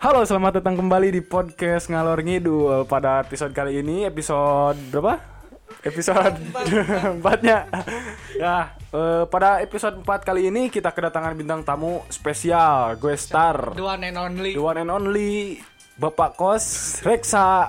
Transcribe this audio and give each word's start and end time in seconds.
Halo, 0.00 0.24
selamat 0.24 0.64
datang 0.64 0.80
kembali 0.80 1.12
di 1.12 1.20
podcast 1.20 1.92
Ngalor 1.92 2.24
Ngidul 2.24 2.88
Pada 2.88 3.20
episode 3.20 3.52
kali 3.52 3.84
ini, 3.84 4.08
episode 4.08 4.80
berapa? 4.88 5.20
Episode 5.84 6.40
4-nya 7.20 7.68
Ya, 8.40 8.80
eh, 8.96 9.28
pada 9.28 9.60
episode 9.60 10.00
4 10.00 10.24
kali 10.24 10.48
ini 10.48 10.72
kita 10.72 10.96
kedatangan 10.96 11.36
bintang 11.36 11.60
tamu 11.68 12.00
spesial 12.08 12.96
Gue 12.96 13.12
Star 13.20 13.76
The 13.76 13.84
one 13.84 14.08
and 14.08 14.16
only. 14.16 14.56
The 14.56 14.64
one 14.64 14.80
and 14.80 14.88
only 14.88 15.60
Bapak 16.00 16.32
Kos 16.40 16.64
Reksa 17.04 17.68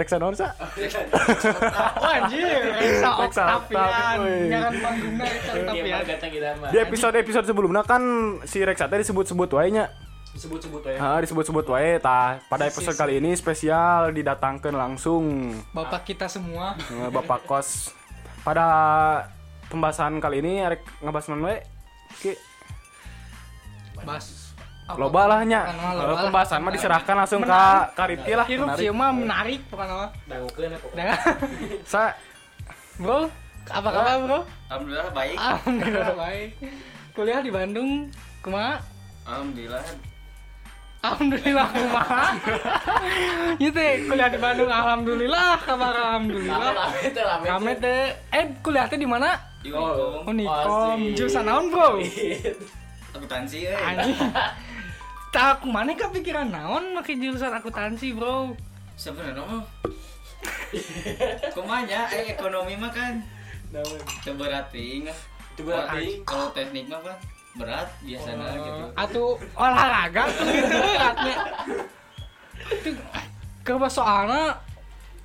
Reksa 0.00 0.16
non 0.16 0.32
sa? 0.32 0.56
Oh 0.56 2.08
anjir, 2.08 2.72
Reksa 2.72 3.10
Octavian. 3.20 4.16
Jangan 4.48 4.74
panggungnya 4.80 5.24
Reksa 5.28 5.52
Octavian. 5.60 6.56
Di 6.72 6.78
episode-episode 6.84 7.46
sebelumnya 7.48 7.84
kan 7.84 8.00
si 8.48 8.64
Reksa 8.64 8.88
tadi 8.88 9.04
disebut-sebut 9.04 9.52
wae 9.56 9.72
nya 9.72 9.88
Disebut-sebut 10.36 10.82
ya. 10.84 11.00
Ah, 11.00 11.18
disebut-sebut 11.18 11.64
wae 11.72 11.96
tah. 11.96 12.36
Pada 12.46 12.68
episode 12.68 12.92
kali 12.92 13.16
ini 13.16 13.32
spesial 13.32 14.12
didatangkan 14.12 14.76
langsung 14.76 15.56
Bapak 15.72 16.04
kita 16.04 16.28
semua. 16.28 16.76
Bapak 17.08 17.48
Kos 17.48 17.96
pada 18.44 18.66
pembahasan 19.66 20.20
kali 20.20 20.38
ini 20.38 20.62
arek 20.62 20.84
ngebahas 21.02 21.26
non 21.32 21.42
we 21.42 21.56
Ki, 22.22 22.32
Bas. 24.06 24.54
loba 24.94 25.26
lah 25.26 25.40
nya 25.42 25.66
lah. 25.66 26.22
pembahasan 26.22 26.62
mah 26.62 26.70
diserahkan 26.70 27.18
langsung 27.18 27.42
ke 27.42 27.60
ka 27.90 28.04
Rifki 28.06 28.32
lah 28.38 28.46
Hirup 28.46 28.70
menarik. 28.70 28.78
sih 28.78 28.94
mah 28.94 29.10
menarik 29.10 29.60
pokoknya 29.66 29.94
mah. 29.98 30.10
Dangukeun 30.30 30.70
ya 30.70 30.78
pokoknya. 30.78 31.04
Sa 31.90 32.14
Bro, 32.96 33.28
apa 33.66 33.88
kabar 33.90 34.14
bro? 34.22 34.40
Alhamdulillah 34.70 35.10
baik. 35.10 35.36
Alhamdulillah 35.36 36.14
baik. 36.16 36.50
Kuliah 37.12 37.40
di 37.42 37.50
Bandung, 37.50 37.90
kumaha? 38.40 38.80
Alhamdulillah. 39.26 39.82
Alhamdulillah 41.06 41.66
kumaha? 41.70 42.24
Gitu 43.62 43.82
kuliah 44.10 44.28
di 44.28 44.38
Bandung 44.42 44.66
alhamdulillah 44.66 45.54
kabar 45.62 45.94
alhamdulillah. 45.94 46.90
Teh. 47.06 47.22
Kami 47.22 47.72
teh 47.78 48.10
eh 48.34 48.44
kuliah 48.58 48.90
teh 48.90 48.98
di 48.98 49.06
mana? 49.06 49.38
Di. 49.62 49.70
Unikom. 49.70 50.26
Unikom, 50.26 50.98
jurusan 51.14 51.46
naon, 51.46 51.70
Bro? 51.70 52.02
Akuntansi 53.14 53.70
euy. 53.70 53.78
Anjing. 53.78 54.18
Tak 55.30 55.62
mana 55.62 55.94
kepikiran 55.94 56.50
naon 56.50 56.98
make 56.98 57.14
jurusan 57.14 57.54
akuntansi, 57.54 58.10
Bro? 58.18 58.58
Sebenarnya 58.98 59.46
mah 59.46 59.62
kumanya 61.54 62.10
eh 62.10 62.34
ekonomi 62.34 62.74
mah 62.74 62.90
kan 62.90 63.22
Namun. 63.70 63.98
berat 64.36 64.66
ting. 64.74 65.06
Coba 65.54 65.86
aing. 65.94 66.26
Kalau 66.26 66.50
teknik 66.50 66.90
mah 66.90 67.00
kan 67.00 67.16
berat 67.56 67.88
biasanya 68.04 68.46
gitu. 68.60 68.82
Atuh 68.94 69.30
olahraga 69.56 70.22
tuh 70.28 70.44
gitu 70.46 70.76
beratnya. 70.76 71.36
Itu 72.70 72.90
kerba 73.64 73.88
soalnya 73.88 74.60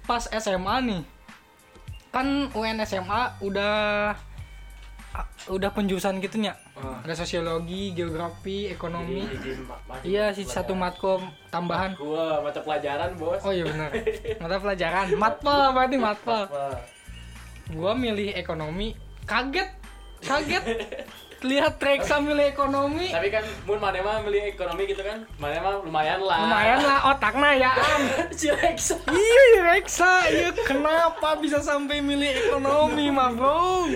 pas 0.07 0.25
SMA 0.31 0.75
nih. 0.87 1.02
Kan 2.11 2.52
UN 2.55 2.83
SMA 2.83 3.39
udah 3.43 4.15
udah 5.52 5.69
penjurusan 5.75 6.23
gitu 6.23 6.39
nya. 6.39 6.55
Ada 7.03 7.23
sosiologi, 7.27 7.91
geografi, 7.91 8.71
ekonomi. 8.71 9.27
Iya 10.07 10.31
sih 10.31 10.47
satu 10.47 10.71
matkul 10.71 11.19
tambahan. 11.52 11.99
Gua 11.99 12.39
mata 12.39 12.63
pelajaran, 12.63 13.19
Bos. 13.19 13.43
Oh 13.43 13.52
iya 13.52 13.67
benar. 13.67 13.91
Mata 14.41 14.55
pelajaran. 14.57 15.07
Matpel 15.19 15.61
berarti 15.75 15.97
matpel. 15.99 16.41
Gua 17.75 17.91
milih 17.93 18.33
ekonomi. 18.33 18.95
Kaget. 19.27 19.69
Kaget. 20.23 20.63
Lihat 21.42 21.81
Reksa 21.81 22.22
milih 22.22 22.45
ekonomi. 22.47 23.09
Tapi 23.09 23.28
kan 23.28 23.42
mun 23.66 23.81
mana 23.81 23.97
mah 24.00 24.22
beli 24.22 24.53
ekonomi 24.53 24.86
gitu 24.86 25.02
kan. 25.02 25.25
Mana 25.36 25.58
mah 25.58 25.81
lumayan 25.81 26.22
lah. 26.22 26.38
Lumayan 26.45 26.80
lah 26.80 26.98
otaknya 27.09 27.50
ya 27.58 27.72
am. 27.73 28.02
si 28.39 28.48
Reksa. 28.48 29.02
Iya 29.09 29.44
Reksa, 29.66 30.11
iya 30.30 30.49
kenapa 30.54 31.42
bisa 31.42 31.58
sampai 31.58 31.98
milih 31.98 32.30
ekonomi 32.45 33.10
mah 33.10 33.33
bro? 33.33 33.89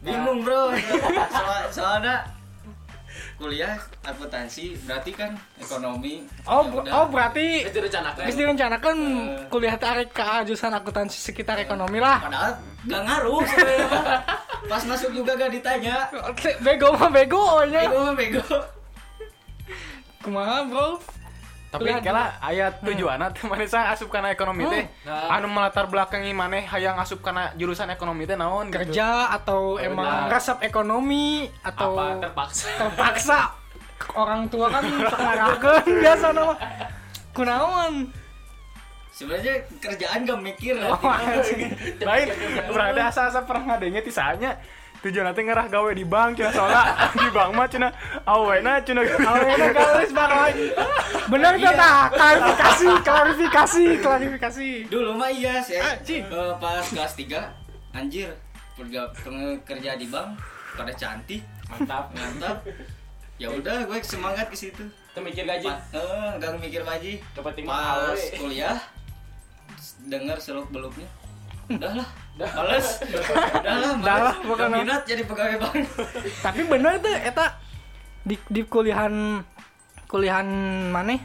Bingung, 0.00 0.40
Bro. 0.40 0.72
Soal 1.28 1.62
soalnya 1.68 2.24
kuliah 3.36 3.76
akuntansi 4.00 4.76
berarti 4.84 5.12
kan 5.12 5.36
ekonomi. 5.56 6.24
Oh, 6.44 6.64
Ya 6.64 6.72
udah. 6.80 6.92
oh 6.94 7.06
berarti 7.08 7.68
Itu 7.68 7.84
rencanakan. 7.84 8.22
Guys 8.24 8.36
direncanakan 8.36 8.96
kuliah 9.48 9.76
tarik 9.76 10.12
ke 10.12 10.24
jurusan 10.44 10.72
akuntansi 10.72 11.20
sekitar 11.20 11.60
ekonomi 11.60 12.00
lah. 12.00 12.16
Padahal 12.16 12.52
gak 12.88 13.02
ngaruh. 13.04 13.44
Pas 14.70 14.82
masuk 14.86 15.10
juga 15.10 15.34
gak 15.34 15.50
ditanya. 15.50 16.06
Bego 16.62 16.94
mah 16.94 17.10
bego 17.10 17.66
nya. 17.66 17.90
Bego 17.90 17.98
mah 18.06 18.14
bego. 18.14 18.44
Kumaha 20.22 20.56
bro? 20.70 20.88
tapi 21.70 21.86
kala 22.02 22.34
ayat 22.42 22.82
tujuan 22.82 23.22
teh 23.30 23.46
mana 23.46 23.62
sa 23.70 23.94
asup 23.94 24.10
kana 24.10 24.34
ekonomi 24.34 24.66
teh 24.66 24.90
Nah. 25.06 25.38
anu 25.38 25.46
melatar 25.46 25.86
belakangi 25.86 26.34
maneh 26.34 26.66
hayang 26.66 26.98
asup 26.98 27.22
kana 27.22 27.54
jurusan 27.54 27.86
ekonomi 27.94 28.26
teh 28.26 28.34
naon 28.34 28.74
gitu. 28.74 28.82
Kerja 28.82 29.30
atau 29.38 29.78
emang 29.78 30.26
resep 30.26 30.58
ekonomi 30.66 31.46
atau 31.62 31.94
apa 31.94 32.26
terpaksa. 32.26 32.68
terpaksa 32.82 33.38
orang 34.18 34.50
tua 34.50 34.66
kan 34.66 34.82
pengarahkan 35.14 35.82
biasa 35.86 36.26
nama 36.34 36.54
kunaon 37.30 38.10
Sebenarnya 39.10 39.54
kerjaan 39.76 40.22
gak 40.22 40.40
mikir 40.40 40.74
Oh, 40.80 40.96
lah. 40.96 41.28
lain 42.00 42.28
berada 42.66 43.02
asa-asa 43.06 43.42
pernah 43.42 43.74
ngadengnya 43.74 44.00
tisanya 44.00 44.54
tujuan 45.00 45.24
nanti 45.24 45.40
ngerah 45.40 45.66
gawe 45.66 45.90
di 45.90 46.04
bank 46.04 46.36
cina 46.36 46.52
soalnya 46.52 46.84
di 47.16 47.28
bank 47.32 47.50
mah 47.56 47.64
cina 47.64 47.88
awena 48.22 48.84
cina 48.84 49.00
Awalnya 49.00 49.72
garis 49.72 50.12
banget. 50.12 50.76
Bener 51.26 51.52
tuh 51.56 51.72
tak? 51.72 52.04
Klarifikasi, 52.12 52.88
klarifikasi, 53.00 53.84
klarifikasi. 53.98 54.68
Dulu 54.86 55.16
mah 55.16 55.32
iya 55.32 55.56
sih. 55.58 55.80
Ah. 55.80 55.96
Eh, 55.96 56.52
pas 56.60 56.84
kelas 56.84 57.16
3 57.16 57.96
anjir 57.96 58.28
kerja 58.76 59.08
kerja 59.64 59.90
di 59.96 60.06
bank 60.06 60.36
pada 60.76 60.92
cantik, 60.92 61.42
Mantap. 61.66 62.12
mantap. 62.12 62.60
Ya 63.40 63.48
udah 63.48 63.88
gue 63.88 63.98
semangat 64.04 64.52
ke 64.52 64.56
situ. 64.56 64.84
Itu 64.84 65.18
mikir 65.18 65.48
gaji. 65.48 65.64
Eh, 65.96 66.28
gak 66.36 66.60
mikir 66.60 66.84
gaji. 66.84 67.24
Mah 67.64 68.04
awe. 68.04 68.20
kuliah 68.36 68.76
dengar 70.08 70.38
seluk 70.40 70.70
beluknya. 70.72 71.08
Udah 71.70 72.02
lah. 72.02 72.08
Males. 72.40 72.88
Udah 73.04 73.74
lah, 73.76 73.90
Udah 74.00 74.16
lah, 74.16 74.34
males. 74.34 74.48
bukan 74.48 74.68
minat 74.74 75.02
jadi 75.06 75.22
pegawai 75.28 75.56
bank. 75.60 75.74
Tapi 76.42 76.60
bener 76.66 76.98
tuh 76.98 77.14
eta 77.14 77.60
di 78.24 78.36
di 78.48 78.62
kuliahan 78.66 79.44
kuliahan 80.10 80.48
mana? 80.90 81.20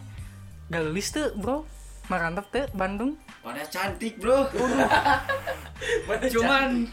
Gelis 0.69 1.13
tuh, 1.13 1.33
Bro. 1.37 1.65
Marantap 2.09 2.49
tuh 2.53 2.69
Bandung. 2.77 3.17
Pada 3.41 3.65
cantik, 3.65 4.21
Bro. 4.21 4.49
Mana 6.05 6.25
Cuman 6.29 6.89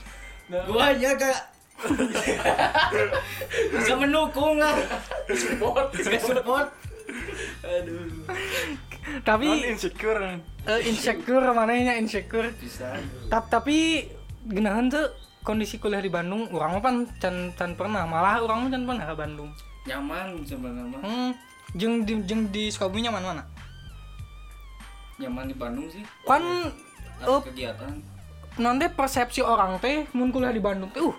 gua 0.69 0.93
aja 0.93 1.17
gak 1.17 1.39
Gak 3.73 3.99
mendukung 3.99 4.61
lah 4.61 4.77
support. 5.35 5.93
Support 5.99 6.69
Aduh. 7.63 8.07
Non 9.03 9.23
Tapi 9.27 9.49
insecure 9.67 10.39
eh, 10.67 10.81
insecure 10.87 11.47
manehnya 11.51 11.99
insecure. 11.99 12.55
Bisa 12.55 12.95
Tap, 13.27 13.51
tapi 13.51 14.07
genahan 14.47 14.91
tuh 14.91 15.11
kondisi 15.43 15.83
kuliah 15.83 15.99
di 15.99 16.11
Bandung, 16.11 16.47
orang 16.55 16.79
pan 16.79 16.97
can, 17.19 17.51
can 17.59 17.75
pernah, 17.75 18.07
malah 18.07 18.39
orang 18.39 18.67
mah 18.67 18.71
can 18.71 18.83
pernah 18.87 19.05
ke 19.11 19.17
Bandung. 19.19 19.51
Nyaman 19.91 20.27
sebenarnya 20.47 20.85
mah. 20.87 21.01
Hmm, 21.03 21.31
jeng 21.75 22.07
di 22.07 22.15
jeng 22.23 22.47
di 22.55 22.71
Sukabumi 22.71 23.03
nyaman 23.11 23.23
mana? 23.23 23.45
Nyaman 25.19 25.51
di 25.51 25.57
Bandung 25.59 25.87
sih 25.91 26.03
Kan 26.27 26.43
Oh. 27.23 27.39
kegiatan 27.39 28.03
nanti 28.59 28.91
persepsi 28.91 29.41
orang 29.41 29.79
teh 29.81 30.05
mun 30.13 30.35
kuliah 30.35 30.53
di 30.53 30.61
Bandung 30.61 30.91
teh 30.93 31.01
uh 31.01 31.15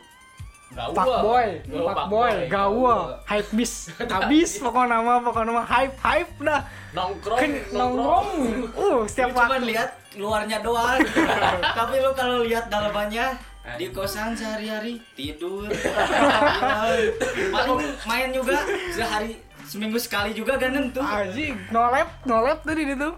Pak 0.73 1.06
boy. 1.22 1.47
Pak 1.69 2.07
boy. 2.09 2.34
gaul. 2.50 3.01
Hype 3.30 3.50
bis 3.53 3.94
habis 4.13 4.57
pokoknya 4.57 5.00
nama 5.00 5.21
pokoknya 5.21 5.50
nama. 5.53 5.62
Hype 5.63 5.95
hype 6.01 6.33
dah. 6.42 6.62
Nongkrong. 6.97 7.39
Ken 7.39 7.51
nongkrong. 7.69 8.27
uh 8.74 9.00
setiap 9.06 9.30
Lu 9.30 9.38
cuma 9.38 9.45
waktu. 9.53 9.65
lihat 9.69 9.89
luarnya 10.18 10.57
doang. 10.65 11.00
Tapi 11.77 11.95
lu 12.01 12.12
kalau 12.18 12.42
lihat 12.42 12.74
dalamannya 12.74 13.38
di 13.77 13.86
kosan 13.94 14.33
sehari-hari 14.33 14.97
tidur. 15.13 15.69
Paling 17.53 17.80
main 18.09 18.30
juga 18.33 18.57
sehari 18.92 19.39
seminggu 19.63 20.01
sekali 20.01 20.33
juga 20.33 20.57
gak 20.57 20.74
nentu. 20.74 21.00
Aji 21.00 21.53
nolep 21.69 22.09
nolep 22.25 22.59
tadi 22.65 22.81
itu 22.83 23.09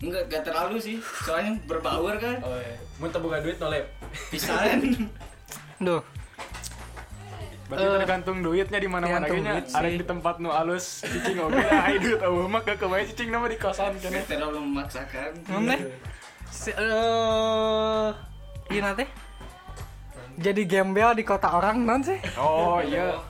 enggak 0.00 0.22
gak 0.32 0.42
terlalu 0.48 0.80
sih. 0.80 0.96
Soalnya 1.28 1.60
berbaur 1.68 2.16
kan. 2.16 2.40
Oh, 2.40 2.56
iya. 2.56 2.76
Teu 3.12 3.20
boga 3.20 3.40
duit 3.44 3.56
no 3.60 3.68
lep. 3.68 3.84
pisahan. 4.32 4.80
Duh 5.80 6.00
berarti 7.70 7.86
Eh, 7.86 7.96
tergantung 7.96 8.36
duitnya 8.40 8.76
di 8.76 8.88
mana-mana. 8.88 9.22
Tergantung 9.22 9.38
nya 9.40 9.52
duit 9.54 9.64
sih. 9.64 9.78
ada 9.78 9.88
di 9.88 10.04
tempat 10.04 10.34
nu 10.36 10.50
alus 10.50 10.84
cicing 11.00 11.38
oge 11.38 11.54
dah 11.56 11.86
duit 11.94 12.20
eueuh 12.26 12.46
mah 12.46 12.60
ke 12.60 12.74
kebae 12.74 13.06
cicing 13.06 13.30
nama 13.30 13.46
di 13.46 13.56
kosan 13.56 13.94
kan 13.94 14.10
Gak 14.10 14.26
terlalu 14.28 14.58
memaksakan. 14.60 15.30
Mana 15.46 15.74
si, 16.50 16.70
eh 16.70 18.08
iya 18.68 18.80
nanti. 18.84 19.04
Jadi 20.36 20.62
gembel 20.64 21.12
di 21.12 21.22
kota 21.22 21.52
orang 21.52 21.76
non 21.80 22.00
sih? 22.00 22.18
Oh 22.34 22.80
iya. 22.80 23.22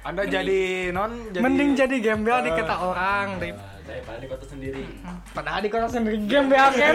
Anda 0.00 0.24
jadi 0.24 0.88
non 0.90 1.28
jadi 1.28 1.42
mending 1.42 1.70
jadi 1.74 1.96
gembel 1.98 2.38
di 2.40 2.50
kota 2.50 2.76
orang 2.84 3.36
dari 3.36 3.52
daripada 3.82 4.18
di 4.18 4.28
kota 4.28 4.44
sendiri. 4.46 4.84
Padahal 5.30 5.60
di 5.60 5.68
kota 5.68 5.88
sendiri 5.88 6.16
game 6.22 6.48
ya 6.48 6.70
kan. 6.70 6.94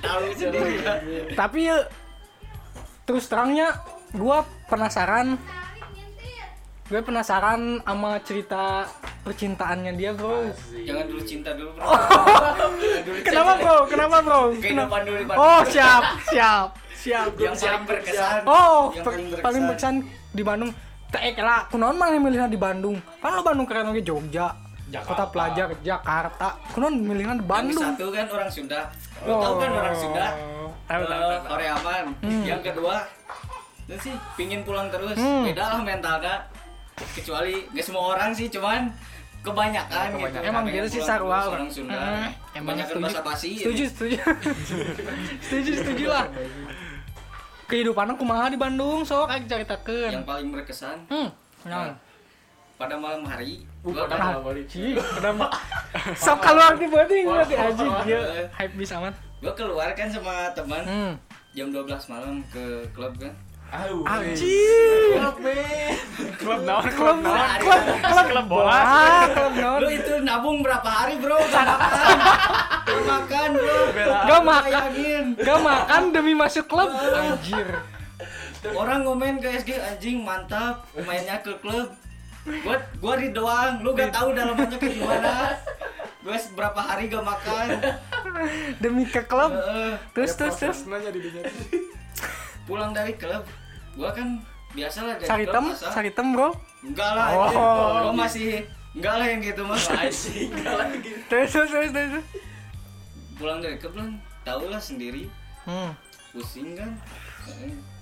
tahu 0.00 0.22
sendiri. 0.40 0.74
Tapi 1.30 1.60
ya, 1.62 1.76
terus 3.02 3.26
terangnya 3.26 3.76
gua 4.12 4.42
penasaran 4.70 5.34
gue 6.86 7.00
penasaran 7.00 7.60
sama 7.80 8.18
cerita 8.22 8.82
percintaannya 9.22 9.94
dia 9.94 10.10
bro 10.10 10.42
Asik. 10.44 10.82
jangan 10.82 11.04
dulu 11.06 11.22
cinta 11.22 11.50
dulu 11.52 11.70
bro 11.72 11.86
Jangan 11.86 13.02
dulu 13.04 13.18
kenapa 13.22 13.52
cinta. 13.52 13.62
bro 13.62 13.76
kenapa 13.86 14.16
bro 14.20 14.40
Kenapa? 14.50 14.58
kehidupan 14.58 15.00
dulu 15.04 15.18
Pak. 15.24 15.36
oh 15.36 15.60
siap 15.68 16.02
siap 16.26 16.66
siap 16.92 17.26
yang 17.36 17.54
paling 17.54 17.84
berkesan 17.86 18.40
oh 18.44 18.80
yang 18.90 19.04
paling 19.04 19.24
berkesan, 19.24 19.44
paling 19.44 19.62
berkesan 19.66 19.94
di 20.30 20.42
Bandung 20.42 20.70
Teh 21.10 21.34
lah, 21.36 21.66
kunaon 21.66 21.98
mah 21.98 22.06
yang 22.06 22.22
milihnya 22.22 22.46
di 22.46 22.54
Bandung. 22.54 22.94
Kan 23.18 23.34
lo 23.34 23.42
Bandung 23.42 23.66
keren 23.66 23.90
lagi 23.90 23.98
Jogja, 24.00 24.54
Jakarta. 24.86 25.10
kota 25.10 25.24
pelajar 25.26 25.66
Jakarta. 25.82 26.54
Kunaon 26.70 27.02
milihnya 27.02 27.34
di 27.34 27.42
yang 27.42 27.50
Bandung. 27.50 27.82
satu 27.82 28.14
kan 28.14 28.26
orang 28.30 28.46
Sunda 28.46 28.80
lo 29.20 29.34
tahu 29.36 29.54
kan 29.58 29.70
orang 29.74 29.96
Sunda 29.98 30.26
Tahu, 30.30 30.70
tahu, 30.86 31.02
Eh, 31.02 31.08
tahu, 31.10 31.26
tahu. 31.34 31.50
Koreaman 31.50 32.04
yang 32.46 32.62
kedua 32.62 32.94
sih 33.96 34.14
pingin 34.34 34.60
pulang 34.60 34.86
terus 34.86 35.16
Hmm. 35.16 35.42
beda 35.42 35.64
lah 35.66 35.80
mentalnya 35.80 36.36
kecuali 37.10 37.64
nggak 37.66 37.82
semua 37.82 38.12
orang 38.12 38.30
sih 38.30 38.46
cuman 38.46 38.86
kebanyakan, 39.40 40.20
gitu 40.20 40.36
Emang 40.42 40.68
gitu 40.68 40.86
sih 40.86 41.00
Sarwa. 41.00 41.48
orang 41.48 41.64
Sunda 41.66 41.96
Hmm, 41.96 42.28
Emang 42.52 42.76
kebanyakan 42.76 42.92
setuju. 42.92 43.02
bahasa 43.02 43.20
basi 43.24 43.50
Setuju, 43.56 43.84
setuju. 43.88 44.16
setuju, 45.48 45.70
setuju 45.74 46.04
lah. 46.06 46.24
Kehidupannya 47.64 48.14
kumaha 48.14 48.46
di 48.46 48.58
Bandung, 48.58 49.00
sok 49.00 49.30
aja 49.30 49.38
yang 49.38 49.46
ceritakeun. 49.46 50.12
paling 50.20 50.48
berkesan 50.50 50.98
Hmm. 51.06 51.30
Nah, 51.62 51.94
pada 52.76 52.96
malam 52.96 53.22
hari 53.22 53.62
Bukan 53.80 53.96
gua 54.02 54.12
nama 54.12 54.40
balik. 54.42 54.66
Cih, 54.66 54.96
kenapa? 54.96 55.48
Sok 56.14 56.38
keluar 56.38 56.72
di 56.74 56.84
berarti 56.84 57.16
aja 57.24 57.84
dia 58.02 58.20
hype 58.50 58.74
bisa 58.74 58.98
amat. 58.98 59.14
gua 59.38 59.52
keluar 59.54 59.88
kan 59.94 60.04
sama 60.06 60.52
teman 60.52 60.82
Hmm. 60.82 61.14
jam 61.50 61.70
12 61.70 61.88
malam 62.06 62.44
ke 62.46 62.60
klub 62.90 63.16
kan 63.16 63.32
Aduh. 63.70 64.02
Anjir. 64.02 65.14
Klub 66.40 66.60
naon, 66.66 66.84
klub 66.90 67.18
naon. 67.22 67.48
Klub 67.62 67.82
klub 68.02 68.26
Klub 68.34 68.46
bola. 68.50 68.72
Ah, 68.74 69.24
klub 69.30 69.54
naon? 69.54 69.78
lu 69.86 69.88
itu 69.94 70.14
nabung 70.26 70.58
berapa 70.66 70.88
hari 70.90 71.22
bro 71.22 71.38
gak 71.38 71.64
makan 71.64 72.18
Gak 72.82 73.02
makan 73.06 73.48
bro 73.54 73.78
Gak 74.26 74.42
makan. 74.42 74.82
Gak 75.38 75.60
makan 75.62 76.02
demi 76.10 76.32
masuk 76.34 76.66
klub. 76.66 76.90
Anjir. 76.90 77.68
orang 78.76 79.08
ngomen 79.08 79.40
ke 79.40 79.48
SG 79.56 79.72
anjing 79.80 80.20
mantap 80.20 80.84
mainnya 81.08 81.40
ke 81.40 81.56
klub 81.64 81.96
gua 82.60 82.76
gua 83.00 83.14
di 83.16 83.32
doang 83.32 83.80
lu 83.80 83.96
gak 83.96 84.12
tahu 84.12 84.36
dalamannya 84.36 84.76
kayak 84.76 85.00
gimana 85.00 85.56
gua 86.20 86.36
berapa 86.52 86.80
hari 86.84 87.08
gak 87.08 87.24
makan 87.24 87.68
Demi 88.80 89.04
ke 89.08 89.24
klub. 89.24 89.52
Terus 90.16 90.32
terus 90.36 90.56
terus. 90.60 90.78
pulang 92.68 92.92
dari 92.92 93.16
klub 93.16 93.44
gua 93.92 94.10
kan 94.10 94.38
biasa 94.70 94.98
lah 95.02 95.14
dari 95.16 95.26
Saritem, 95.26 95.62
klub 95.62 95.74
masa- 95.74 95.90
saritem 95.90 96.26
bro. 96.30 96.48
enggak 96.80 97.10
lah 97.12 97.26
Oh. 97.28 97.42
anjing. 97.42 97.58
gua 98.00 98.14
masih 98.16 98.48
enggak 98.92 99.14
lah 99.14 99.26
yang 99.26 99.40
gitu 99.40 99.62
mas 99.62 99.84
Asik 99.88 100.50
lagi. 100.56 101.10
Terus 101.26 101.48
terus 101.50 101.70
terus 101.70 101.90
terus. 101.90 102.26
pulang 103.34 103.58
dari 103.58 103.76
klub 103.76 103.94
lah 103.94 104.06
tau 104.42 104.64
lah 104.64 104.78
sendiri 104.78 105.26
Hmm. 105.62 105.92
pusing 106.30 106.72
kan. 106.72 106.90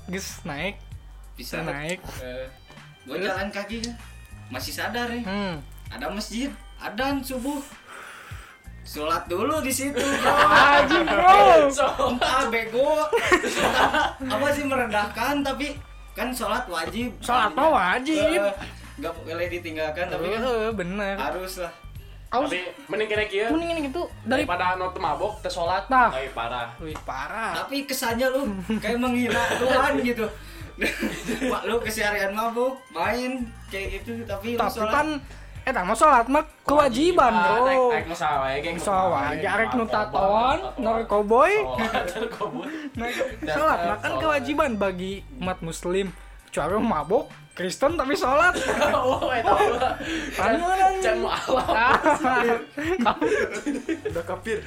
Gus 0.07 0.41
naik, 0.43 0.77
bisa 1.35 1.61
naik. 1.61 2.01
Eh, 2.19 2.47
gua 3.05 3.17
jalan 3.17 3.49
kaki 3.49 3.81
kan 3.81 3.95
masih 4.49 4.73
sadar 4.73 5.09
nih 5.09 5.21
Hmm. 5.23 5.61
ada 5.89 6.09
masjid 6.09 6.49
adan 6.79 7.21
subuh 7.21 7.61
sholat 8.89 9.29
dulu 9.29 9.61
di 9.61 9.69
situ 9.69 10.01
bro 10.17 10.33
Anjing 10.49 11.05
bro. 11.05 11.69
entah 12.09 12.49
bego 12.49 13.05
apa 14.19 14.47
sih 14.49 14.65
merendahkan 14.65 15.45
tapi 15.45 15.77
kan 16.17 16.33
sholat 16.33 16.65
wajib 16.67 17.13
Sholat 17.21 17.53
mah 17.53 17.69
wajib. 17.71 18.17
Eh, 18.17 18.51
nggak 18.99 19.13
boleh 19.15 19.47
ditinggalkan 19.47 20.09
tapi 20.09 20.27
kan 20.33 20.41
Eh, 20.41 20.73
bener. 20.73 21.15
harus 21.15 21.61
lah 21.61 21.73
Aus, 22.29 22.45
Tapi 22.45 22.61
mending 22.89 23.09
kira 23.09 23.25
kieu 23.25 23.49
mendingan 23.49 23.89
gitu 23.89 24.05
dari 24.21 24.45
daripada 24.45 24.77
teu 24.77 25.01
mabok 25.01 25.41
teu 25.41 25.49
salat. 25.49 25.89
Nah. 25.89 26.13
Tapi 26.13 26.29
parah. 26.37 26.69
Wih, 26.77 26.93
parah. 27.01 27.57
tapi 27.57 27.89
kesannya 27.89 28.29
lu 28.29 28.45
kayak 28.77 29.01
menghina 29.01 29.41
Tuhan 29.57 29.97
gitu 30.03 30.29
Wah, 31.49 31.65
lu 31.69 31.81
keseharian 31.81 32.37
mabuk 32.37 32.77
main 32.93 33.49
kayak 33.73 34.01
gitu 34.01 34.13
tapi 34.25 34.55
lu 34.55 34.61
Tapi 34.61 34.77
sholat 34.77 34.93
kan 34.93 35.09
eh 35.69 35.85
mah 35.85 35.93
sholat 35.93 36.27
mah 36.33 36.45
kewajiban, 36.65 37.29
Bro. 37.29 37.57
Naik 37.69 37.81
naik 37.93 38.07
masalah 38.09 38.39
wae 38.49 38.57
ge. 38.65 38.71
Sawa, 38.81 39.37
arek 39.37 39.71
nu 39.77 39.85
tatoan, 39.85 40.59
nore 40.81 41.05
koboy. 41.05 41.53
Sholat 43.45 43.79
mah 43.85 43.99
kan 44.01 44.13
kewajiban 44.17 44.81
bagi 44.81 45.21
umat 45.37 45.61
muslim. 45.61 46.09
Kecuali 46.49 46.81
mabuk, 46.81 47.29
Kristen 47.53 48.01
tapi 48.01 48.17
sholat. 48.17 48.57
Oh, 48.97 49.29
eta 49.29 49.53
mah. 49.53 49.93
Kan 50.33 50.57
mana? 50.57 50.87
Can 51.05 51.17
mu 51.21 51.29
Allah. 51.29 51.69
Udah 54.09 54.25
kapir. 54.25 54.65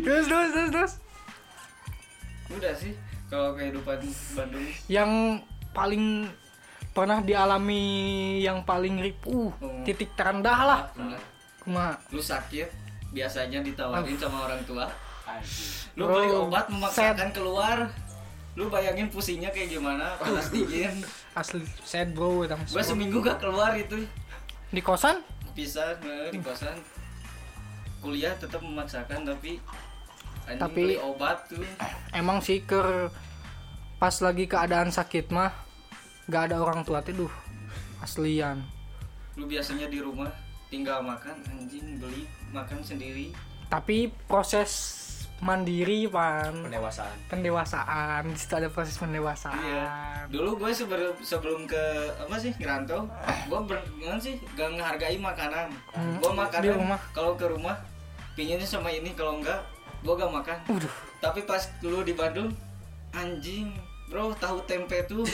Terus 0.00 0.24
terus 0.24 0.48
terus 0.56 0.70
terus. 0.72 0.92
udah 2.46 2.70
sih 2.78 2.94
kalau 3.26 3.58
kehidupan 3.58 3.98
Bandung 4.38 4.70
Yang 4.86 5.42
paling 5.74 6.30
pernah 6.96 7.20
dialami 7.20 7.84
yang 8.40 8.64
paling 8.64 8.96
ripuh, 8.98 9.52
Hmm. 9.54 9.84
titik 9.84 10.16
terendah 10.16 10.58
lah. 10.58 10.80
Kumaha? 11.60 12.00
lu 12.08 12.22
sakit 12.22 12.72
biasanya 13.12 13.60
ditawarin 13.60 14.16
sama 14.16 14.48
orang 14.48 14.62
tua. 14.64 14.88
Lu 15.92 16.06
Bro, 16.06 16.14
beli 16.14 16.28
obat 16.30 16.64
memaksakan 16.66 17.28
keluar. 17.30 17.90
Lu 18.54 18.72
bayangin 18.72 19.12
pusingnya 19.12 19.52
kayak 19.52 19.68
gimana 19.68 20.16
panas 20.16 20.48
dingin 20.48 21.04
Asli 21.36 21.60
sad 21.82 22.16
bro, 22.16 22.48
gua 22.48 22.80
seminggu 22.80 23.20
gak 23.20 23.36
keluar 23.36 23.76
itu. 23.76 24.08
Di 24.72 24.80
kosan? 24.80 25.20
eh, 25.52 26.32
di 26.32 26.40
kosan. 26.40 26.80
Kuliah 28.00 28.32
tetap 28.32 28.62
memaksakan 28.62 29.26
tapi 29.26 29.60
Tapi- 30.46 30.72
beli 30.72 30.96
obat 30.96 31.50
tuh. 31.50 31.60
emang 32.14 32.38
sih 32.38 32.62
ke 32.62 33.10
pas 33.98 34.14
lagi 34.22 34.46
keadaan 34.46 34.88
sakit 34.88 35.28
mah 35.28 35.65
gak 36.26 36.50
ada 36.50 36.58
orang 36.58 36.82
tua 36.82 36.98
tuh 37.02 37.26
duh 37.26 37.32
aslian. 38.02 38.62
Lu 39.38 39.46
biasanya 39.46 39.86
di 39.86 40.02
rumah 40.02 40.30
tinggal 40.66 41.02
makan 41.02 41.38
anjing 41.46 42.02
beli 42.02 42.26
makan 42.50 42.82
sendiri. 42.82 43.30
Tapi 43.70 44.10
proses 44.26 45.02
mandiri 45.38 46.08
pan. 46.08 46.52
Pendewasaan. 46.64 47.16
pendewasaan. 47.28 48.22
Di 48.32 48.38
situ 48.40 48.54
ada 48.56 48.68
proses 48.72 48.96
pendewasaan. 48.96 49.60
Iya. 49.60 49.86
Dulu 50.32 50.64
gue 50.64 50.70
sebelum 50.72 51.14
sebelum 51.20 51.68
ke 51.68 51.82
apa 52.16 52.36
sih 52.40 52.52
ngerantau 52.56 53.04
gue 53.46 53.60
berenang 53.68 54.18
sih 54.18 54.40
gak 54.56 54.74
ngehargai 54.74 55.18
makanan. 55.20 55.68
Hmm, 55.92 56.16
gue 56.18 56.32
di 56.32 56.38
makanan 56.40 56.74
rumah. 56.80 57.00
kalau 57.12 57.32
ke 57.36 57.46
rumah 57.46 57.76
pinginnya 58.34 58.66
sama 58.66 58.88
ini 58.90 59.12
kalau 59.12 59.38
enggak 59.38 59.60
gue 60.02 60.14
gak 60.14 60.32
makan. 60.32 60.58
Udah. 60.72 60.92
tapi 61.16 61.42
pas 61.48 61.60
dulu 61.80 62.04
di 62.04 62.12
Bandung 62.12 62.52
anjing 63.16 63.72
bro 64.06 64.30
tahu 64.38 64.62
tempe 64.64 65.02
tuh. 65.04 65.26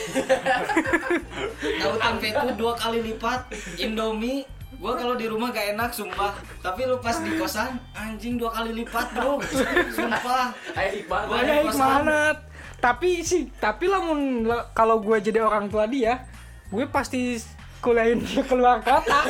Tahu 1.82 1.94
tempe 2.00 2.28
tuh 2.32 2.50
dua 2.56 2.72
kali 2.72 3.04
lipat. 3.04 3.52
Indomie. 3.78 4.48
Gua 4.80 4.98
kalau 4.98 5.14
di 5.14 5.30
rumah 5.30 5.52
gak 5.54 5.76
enak 5.76 5.94
sumpah. 5.94 6.34
Tapi 6.64 6.88
lu 6.88 6.98
pas 6.98 7.14
di 7.20 7.38
kosan 7.38 7.78
anjing 7.94 8.40
dua 8.40 8.50
kali 8.50 8.72
lipat 8.72 9.12
bro. 9.14 9.38
Sumpah. 9.92 10.50
Ayo 10.74 11.04
Iqbal. 11.04 11.22
Gua 11.28 11.72
banget 11.76 12.36
tapi 12.82 13.22
sih 13.22 13.46
tapi 13.62 13.86
lamun 13.86 14.42
la- 14.42 14.66
kalau 14.74 14.98
gue 14.98 15.14
jadi 15.22 15.38
orang 15.38 15.70
tua 15.70 15.86
dia 15.86 16.26
gue 16.66 16.82
pasti 16.90 17.38
kuliahin 17.78 18.18
dia 18.18 18.42
keluar 18.42 18.82
kota. 18.82 19.22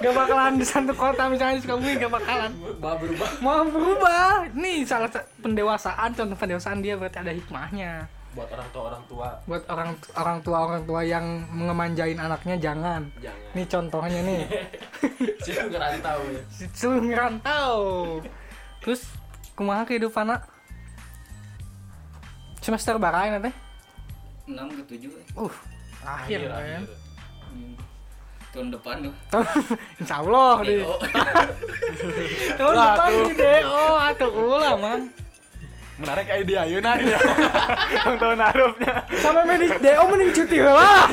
Gak 0.00 0.12
bakalan 0.12 0.56
di 0.56 0.64
satu 0.64 0.96
kota 0.96 1.28
misalnya 1.28 1.60
di 1.60 1.62
Sukabumi 1.64 2.00
gak 2.00 2.12
bakalan. 2.12 2.52
Bah 2.80 2.96
berubah. 2.96 3.28
mau 3.44 3.64
berubah. 3.68 4.48
Nih 4.56 4.88
salah 4.88 5.12
pendewasaan 5.44 6.16
contoh 6.16 6.36
pendewasaan 6.36 6.80
dia 6.80 6.96
berarti 6.96 7.20
ada 7.20 7.32
hikmahnya 7.32 8.08
Buat 8.32 8.48
orang 8.48 8.68
tua 8.68 8.82
orang 8.86 9.02
tua. 9.04 9.28
buat 9.44 9.62
orang 9.68 9.88
orang 10.14 10.38
tua 10.40 10.58
orang 10.62 10.82
tua 10.82 11.00
yang 11.02 11.24
mengemanjain 11.48 12.16
anaknya 12.16 12.56
jangan 12.58 13.02
Jangan. 13.18 13.52
nih 13.52 13.66
contohnya 13.66 14.20
nih 14.22 14.40
Sih 15.44 15.54
ngerantau 15.58 16.20
ya. 16.26 16.42
suruh 16.72 17.02
ngerantau 17.02 17.76
terus 18.80 19.04
kumaha 19.52 19.84
kehidupan 19.84 20.24
anak 20.26 20.48
semester 22.58 22.96
barai 22.96 23.30
nanti 23.30 23.52
enam 24.44 24.70
ke 24.70 24.82
tujuh 24.88 25.12
eh. 25.12 25.26
uh 25.36 25.54
akhir 26.02 26.40
Akhir. 26.48 26.82
Hmm. 27.44 27.74
tahun 28.50 28.68
depan 28.70 28.96
tuh 29.02 29.14
insya 30.00 30.16
Allah 30.18 30.56
di 30.62 30.74
DO. 30.78 30.94
tahun 32.56 32.74
depan 32.74 33.08
tuh. 33.10 33.22
di 33.22 33.34
DO 33.36 33.84
atau 34.02 34.28
ulah 34.32 34.74
man 34.74 35.00
Menarik 36.02 36.24
kayak 36.26 36.44
dia 36.44 36.58
ayeuna 36.60 36.90
dia. 37.00 37.18
Tahun-tahun 37.96 38.38
harupnya. 38.42 38.92
sampai 39.14 39.42
mending 39.46 39.72
DO 39.76 40.02
mending 40.04 40.30
cuti 40.32 40.58
lah 40.58 41.06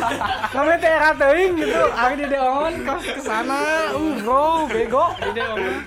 kami 0.50 0.74
teh 0.75 0.89
era 0.89 1.10
teuing 1.13 1.53
gitu. 1.55 1.84
Ari 1.93 2.15
di 2.15 2.25
deongan 2.27 2.74
ke 2.79 2.93
ke 3.08 3.22
sana 3.22 3.60
uh 3.93 4.13
bro 4.17 4.65
bego. 4.65 5.05
Di 5.15 5.31
deongan 5.31 5.77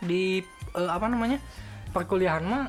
di 0.00 0.40
eh, 0.70 0.88
apa 0.88 1.06
namanya? 1.06 1.38
Perkuliahan 1.90 2.44
mah. 2.44 2.64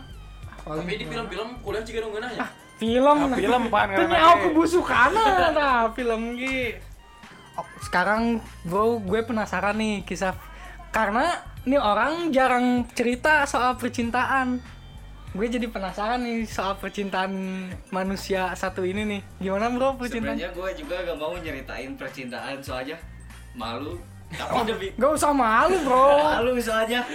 Tapi 0.62 0.93
di 0.93 1.05
film-film 1.05 1.60
kuliah 1.60 1.83
juga 1.83 2.00
nunggu 2.01 2.19
nanya. 2.19 2.48
film. 2.77 3.17
Ah, 3.24 3.38
film, 3.38 3.63
Pan, 3.69 3.88
karena- 3.91 4.25
aku 4.31 4.48
busukana 4.51 5.25
nah 5.51 5.86
film 5.91 6.33
G 6.33 6.74
Oh, 7.53 7.67
sekarang 7.79 8.39
bro 8.63 8.98
gue 8.98 9.21
penasaran 9.21 9.75
nih 9.75 10.01
kisah 10.01 10.33
karena 10.91 11.25
nih 11.63 11.79
orang 11.79 12.29
jarang 12.29 12.83
cerita 12.91 13.48
soal 13.48 13.79
percintaan 13.79 14.60
gue 15.31 15.48
jadi 15.48 15.63
penasaran 15.71 16.19
nih 16.19 16.43
soal 16.43 16.75
percintaan 16.75 17.31
manusia 17.88 18.51
satu 18.51 18.83
ini 18.83 19.07
nih 19.07 19.21
gimana 19.39 19.71
bro 19.71 19.95
percintaan 19.95 20.36
Sebenarnya 20.36 20.51
gue 20.51 20.69
juga 20.75 20.95
gak 21.07 21.17
mau 21.17 21.31
nyeritain 21.33 21.91
percintaan 21.95 22.60
soalnya 22.60 23.00
malu. 23.51 23.95
Tapi 24.31 24.63
demi 24.63 24.88
Gak 24.95 25.12
usah 25.12 25.31
malu 25.31 25.75
bro 25.83 26.19
malu 26.36 26.60
soalnya. 26.60 27.07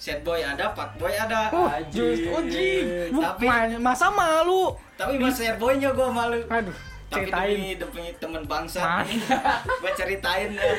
Sad 0.00 0.20
boy 0.20 0.40
ada, 0.40 0.72
pak 0.72 0.96
boy 0.96 1.12
ada. 1.12 1.48
Oh, 1.52 1.68
just 1.92 2.24
uji. 2.24 2.72
Tapi- 3.12 3.76
masa 3.76 4.08
malu? 4.08 4.72
Tapi 4.96 5.20
mas 5.20 5.36
sad 5.36 5.60
boynya 5.60 5.92
gue 5.92 6.08
malu. 6.08 6.40
Aduh, 6.48 6.76
Tapi 7.14 7.30
ceritain. 7.30 7.54
demi 7.54 7.70
demi 7.78 8.04
teman 8.18 8.42
bangsa, 8.44 9.06
gue 9.82 9.92
ceritain 9.94 10.50
ya. 10.50 10.72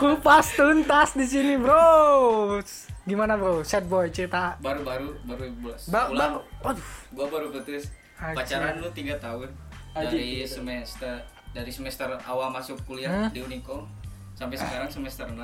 Kupas 0.00 0.56
tuntas 0.56 1.12
di 1.12 1.26
sini, 1.28 1.60
Bro. 1.60 2.64
Gimana, 3.04 3.36
Bro? 3.36 3.60
Sad 3.62 3.84
boy 3.84 4.08
cerita. 4.08 4.56
Baru-baru 4.64 5.12
baru 5.28 5.52
bulan. 5.60 5.78
Ba 5.92 6.08
baru, 6.08 6.38
aduh. 6.64 6.88
Gue 7.12 7.26
baru 7.28 7.46
putus. 7.52 7.92
Pacaran 8.16 8.80
lu 8.80 8.88
tiga 8.96 9.20
tahun 9.20 9.52
dari 9.94 10.42
semester 10.48 11.22
dari 11.54 11.70
semester 11.70 12.10
awal 12.26 12.50
masuk 12.50 12.82
kuliah 12.82 13.10
Hah? 13.10 13.30
di 13.30 13.38
Unikom 13.38 13.86
sampai 14.34 14.58
sekarang 14.58 14.90
semester 14.90 15.30
6 15.30 15.38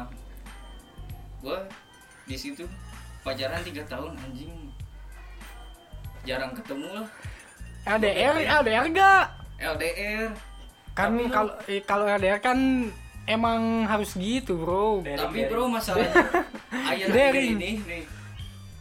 gue 1.47 1.59
di 2.27 2.35
situ 2.37 2.67
pacaran 3.23 3.63
tiga 3.63 3.87
tahun 3.87 4.19
anjing 4.19 4.51
jarang 6.27 6.51
ketemu 6.53 6.99
lah 6.99 7.07
LDR, 7.81 8.37
LDR 8.61 8.87
gak? 8.93 9.40
LDR 9.61 10.33
Kan 10.91 11.15
kalau 11.29 11.53
kalau 11.85 12.05
LDR 12.09 12.41
kan 12.41 12.91
emang 13.25 13.87
harus 13.87 14.17
gitu, 14.17 14.59
Bro. 14.59 15.07
tapi 15.07 15.47
bro 15.47 15.69
masalahnya 15.69 16.11
ayah 16.91 17.07
Daring. 17.07 17.55
ini 17.55 17.73
nih 17.79 18.03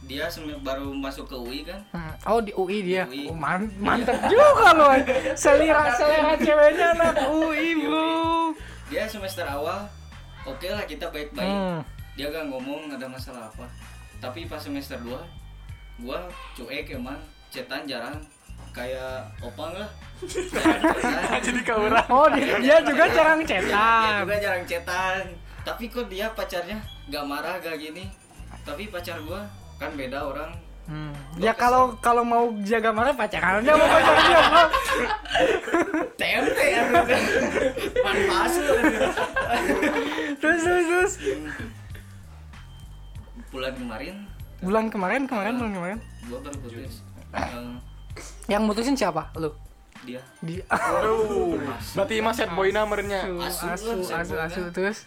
dia 0.02 0.26
baru 0.58 0.90
masuk 0.90 1.30
ke 1.30 1.36
UI 1.38 1.62
kan 1.62 1.78
Hmm, 1.94 2.10
Oh 2.26 2.42
di 2.42 2.50
UI 2.50 2.82
dia. 2.82 3.06
UI. 3.06 3.30
Oh, 3.30 3.36
man- 3.36 3.70
mantep 3.78 4.18
juga 4.26 4.74
loh. 4.74 4.90
Selera 5.38 5.94
selera 5.94 6.34
ceweknya 6.34 6.98
anak 6.98 7.30
UI, 7.30 7.78
Bro. 7.80 8.58
dia 8.90 9.06
semester 9.06 9.46
awal 9.46 9.86
oke 10.42 10.66
lah 10.66 10.82
kita 10.82 11.06
baik-baik 11.06 11.46
Hmm. 11.46 11.78
dia 12.16 12.26
gak 12.26 12.50
ngomong 12.50 12.90
ada 12.90 13.06
masalah 13.06 13.46
apa 13.46 13.70
tapi 14.18 14.44
pas 14.44 14.58
semester 14.58 14.98
2 14.98 15.14
gua 16.02 16.26
cuek 16.52 16.90
emang 16.90 17.16
cetan 17.48 17.86
jarang 17.86 18.18
kayak 18.70 19.12
opang 19.40 19.72
lah. 19.72 19.88
Jadi 21.40 21.60
kau. 21.62 21.80
Oh, 22.08 22.26
dia, 22.30 22.58
dia 22.58 22.76
juga 22.80 23.04
jarang 23.08 23.40
dia 23.40 23.60
cetan. 23.60 24.20
juga 24.20 24.36
jarang 24.38 24.64
cetan 24.64 25.24
tapi 25.60 25.84
kok 25.86 26.08
dia 26.08 26.26
pacarnya 26.30 26.80
gak 27.06 27.20
marah 27.22 27.56
gak 27.56 27.76
gini 27.76 28.08
tapi 28.62 28.88
pacar 28.88 29.20
gua 29.20 29.44
kan 29.76 29.92
beda 29.92 30.20
orang 30.24 30.52
Hmm. 30.82 31.14
Ya 31.38 31.54
kalau 31.54 31.94
kalau 31.96 32.26
mau 32.26 32.50
jaga 32.60 32.90
marah 32.90 33.14
pacaran 33.14 33.62
aja 33.62 33.72
mau 33.72 33.86
pacaran 33.86 34.24
dia, 34.24 34.40
Bro. 34.42 34.64
TMT 36.18 36.58
ya 36.58 36.82
Terus 40.36 40.58
terus 40.60 40.84
terus. 40.84 41.12
bulan 43.48 43.72
kemarin 43.72 44.16
Bulan 44.58 44.84
kemarin 44.88 45.22
kemarin 45.24 45.52
bulan 45.54 45.72
kemarin. 45.72 45.98
gua 46.26 46.38
baru 46.42 46.56
putus 46.58 46.94
Yang 48.50 48.62
mutusin 48.64 48.94
siapa? 48.94 49.30
Lu. 49.34 49.54
dia 50.00 50.18
Di 50.40 50.56
Aduh. 50.70 51.60
Berarti 51.94 52.18
mas 52.18 52.34
sad 52.34 52.50
boy 52.50 52.68
namernya. 52.70 53.28
asu 53.38 53.68
Asu 53.68 53.86
asu 53.94 54.10
asu, 54.10 54.34
asu 54.34 54.60
terus. 54.70 55.06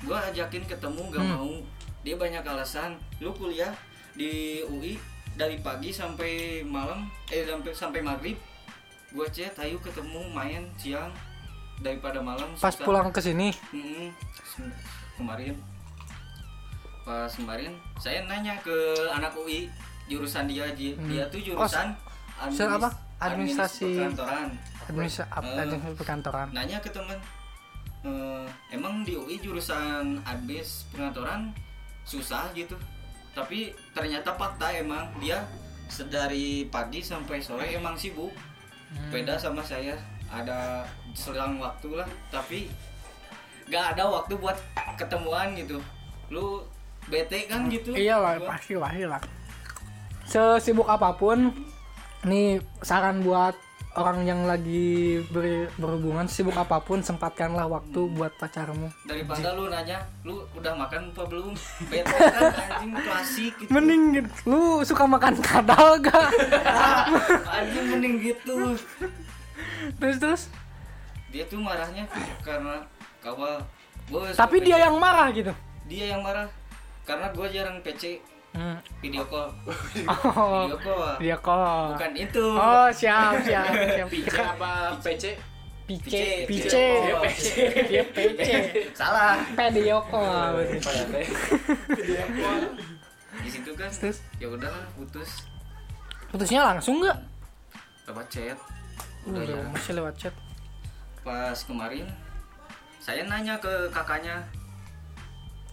gua 0.00 0.22
ajakin 0.24 0.62
ketemu 0.62 1.02
gak 1.08 1.18
Hmm. 1.18 1.34
mau 1.34 1.50
dia 2.00 2.14
banyak 2.14 2.38
alasan 2.40 2.94
lu 3.18 3.32
kuliah 3.32 3.74
di 4.14 4.62
UI 4.62 4.94
dari 5.34 5.58
pagi 5.58 5.90
sampai 5.90 6.30
malam 6.62 7.02
eh 7.26 7.42
sampai 7.42 7.72
sampai 7.72 8.00
maghrib 8.00 8.38
gua 9.10 9.26
chat 9.26 9.58
ayo 9.58 9.74
ketemu 9.78 10.22
main 10.30 10.62
siang 10.76 11.10
daripada 11.78 12.20
malam 12.20 12.46
Pas 12.54 12.70
susah. 12.70 12.84
pulang 12.84 13.10
ke 13.10 13.18
sini. 13.18 13.50
Sem- 14.44 14.70
kemarin 15.16 15.58
pas 17.02 17.26
kemarin 17.28 17.72
saya 17.96 18.22
nanya 18.22 18.54
ke 18.60 18.76
anak 19.10 19.34
UI 19.34 19.66
jurusan 20.06 20.44
dia 20.44 20.68
dia, 20.72 20.94
Hmm. 20.94 21.08
dia 21.08 21.24
tuh 21.26 21.40
jurusan 21.40 21.90
jurusan 22.40 22.70
apa? 22.72 22.88
Administrasi- 23.18 23.98
perkantoran 23.98 24.48
Administrasi 24.80 25.26
Eh. 25.26 25.58
administrasi 25.58 25.96
perkantoran. 25.96 26.46
nanya 26.48 26.78
ke 26.78 26.88
teman 26.88 27.18
"Eh, 28.00 28.46
emang 28.70 29.02
di 29.02 29.12
UI 29.12 29.36
jurusan 29.36 30.22
admis 30.22 30.86
pengantoran 30.88 31.50
susah 32.04 32.46
gitu 32.52 32.78
tapi 33.30 33.68
ternyata 33.92 34.32
fakta 34.32 34.70
emang 34.72 35.10
dia 35.18 35.42
sedari 35.86 36.64
pagi 36.66 37.00
sampai 37.00 37.38
sore 37.38 37.68
emang 37.70 37.94
sibuk 37.94 38.30
Hmm. 38.88 39.10
beda 39.10 39.34
sama 39.34 39.60
saya 39.60 39.98
ada 40.26 40.86
selang 41.12 41.58
waktu 41.58 41.92
lah 41.92 42.08
tapi 42.30 42.70
gak 43.66 43.92
ada 43.92 44.06
waktu 44.06 44.32
buat 44.34 44.56
ketemuan 44.96 45.52
gitu 45.52 45.76
lu 46.28 46.62
bete 47.04 47.44
kan 47.44 47.66
gitu 47.66 47.92
Iyalah, 47.92 48.36
Gua- 48.36 48.48
pasti 48.48 48.74
lah, 48.74 48.88
iyalah. 48.90 49.20
Sesibuk 50.22 50.84
apa 50.84 51.08
pun, 51.10 51.52
nih 52.22 52.46
saran 52.82 53.22
buat 53.22 53.54
orang 53.94 54.22
yang 54.22 54.46
lagi 54.46 55.18
ber- 55.26 55.70
berhubungan 55.74 56.26
sibuk 56.26 56.54
apa 56.54 56.78
pun 56.78 57.02
sempatkanlah 57.02 57.66
waktu 57.66 58.06
buat 58.08 58.30
pacarmu. 58.38 58.86
daripada 59.02 59.54
lu 59.54 59.66
nanya 59.66 59.98
lu 60.22 60.38
udah 60.54 60.70
makan 60.76 61.10
apa 61.10 61.22
belum 61.26 61.50
bete 61.90 62.06
kan 62.06 62.52
anjing 62.78 62.92
klasik 62.94 63.52
gitu 63.58 63.70
Mending 63.70 64.02
gitu. 64.14 64.30
lu 64.46 64.60
suka 64.86 65.02
makan 65.02 65.34
kadal 65.38 65.98
gak? 65.98 66.30
anjing 67.58 67.86
mending 67.90 68.14
gitu 68.22 68.78
terus 69.98 70.16
terus. 70.18 70.42
dia 71.28 71.42
tuh 71.44 71.58
marahnya 71.58 72.06
karena 72.40 72.86
kawal 73.18 73.58
Tapi 74.32 74.62
dia 74.62 74.80
yang 74.80 74.96
marah 74.96 75.28
gitu. 75.34 75.50
dia 75.84 76.14
yang 76.14 76.22
marah 76.22 76.46
karena 77.02 77.28
gue 77.28 77.46
jarang 77.50 77.76
PC 77.82 78.20
Hmm. 78.50 78.78
video 78.98 79.22
call 79.24 79.52
Oh, 80.08 80.64
video 80.66 80.78
call 80.80 81.14
dia 81.18 81.36
kok. 81.36 81.94
bukan 81.94 82.12
itu 82.16 82.44
Oh, 82.48 82.88
siap, 82.90 83.38
siap, 83.40 83.66
siap. 83.70 84.08
PC 84.12 84.34
apa 84.34 84.72
PC? 84.98 85.24
PC, 85.84 86.14
PC. 86.44 86.74
PC. 87.22 87.46
Dia 87.86 88.04
PC. 88.04 88.48
salah 88.92 89.38
Video 89.70 90.00
call. 90.02 90.58
di 93.38 93.48
situ 93.48 93.70
kan 93.72 93.86
Terus 93.88 94.18
ya 94.36 94.48
udahlah 94.48 94.82
putus 94.92 95.46
putusnya 96.28 96.60
langsung 96.66 96.98
nggak? 96.98 97.16
lewat 98.04 98.26
chat 98.28 98.58
udah 99.24 99.38
Udah, 99.38 99.54
ya 99.54 99.68
masih 99.70 99.92
lewat 99.94 100.14
chat. 100.16 100.34
pas 101.22 101.54
kemarin 101.62 102.04
saya 102.98 103.22
nanya 103.22 103.54
ke 103.56 103.70
kakaknya 103.88 104.42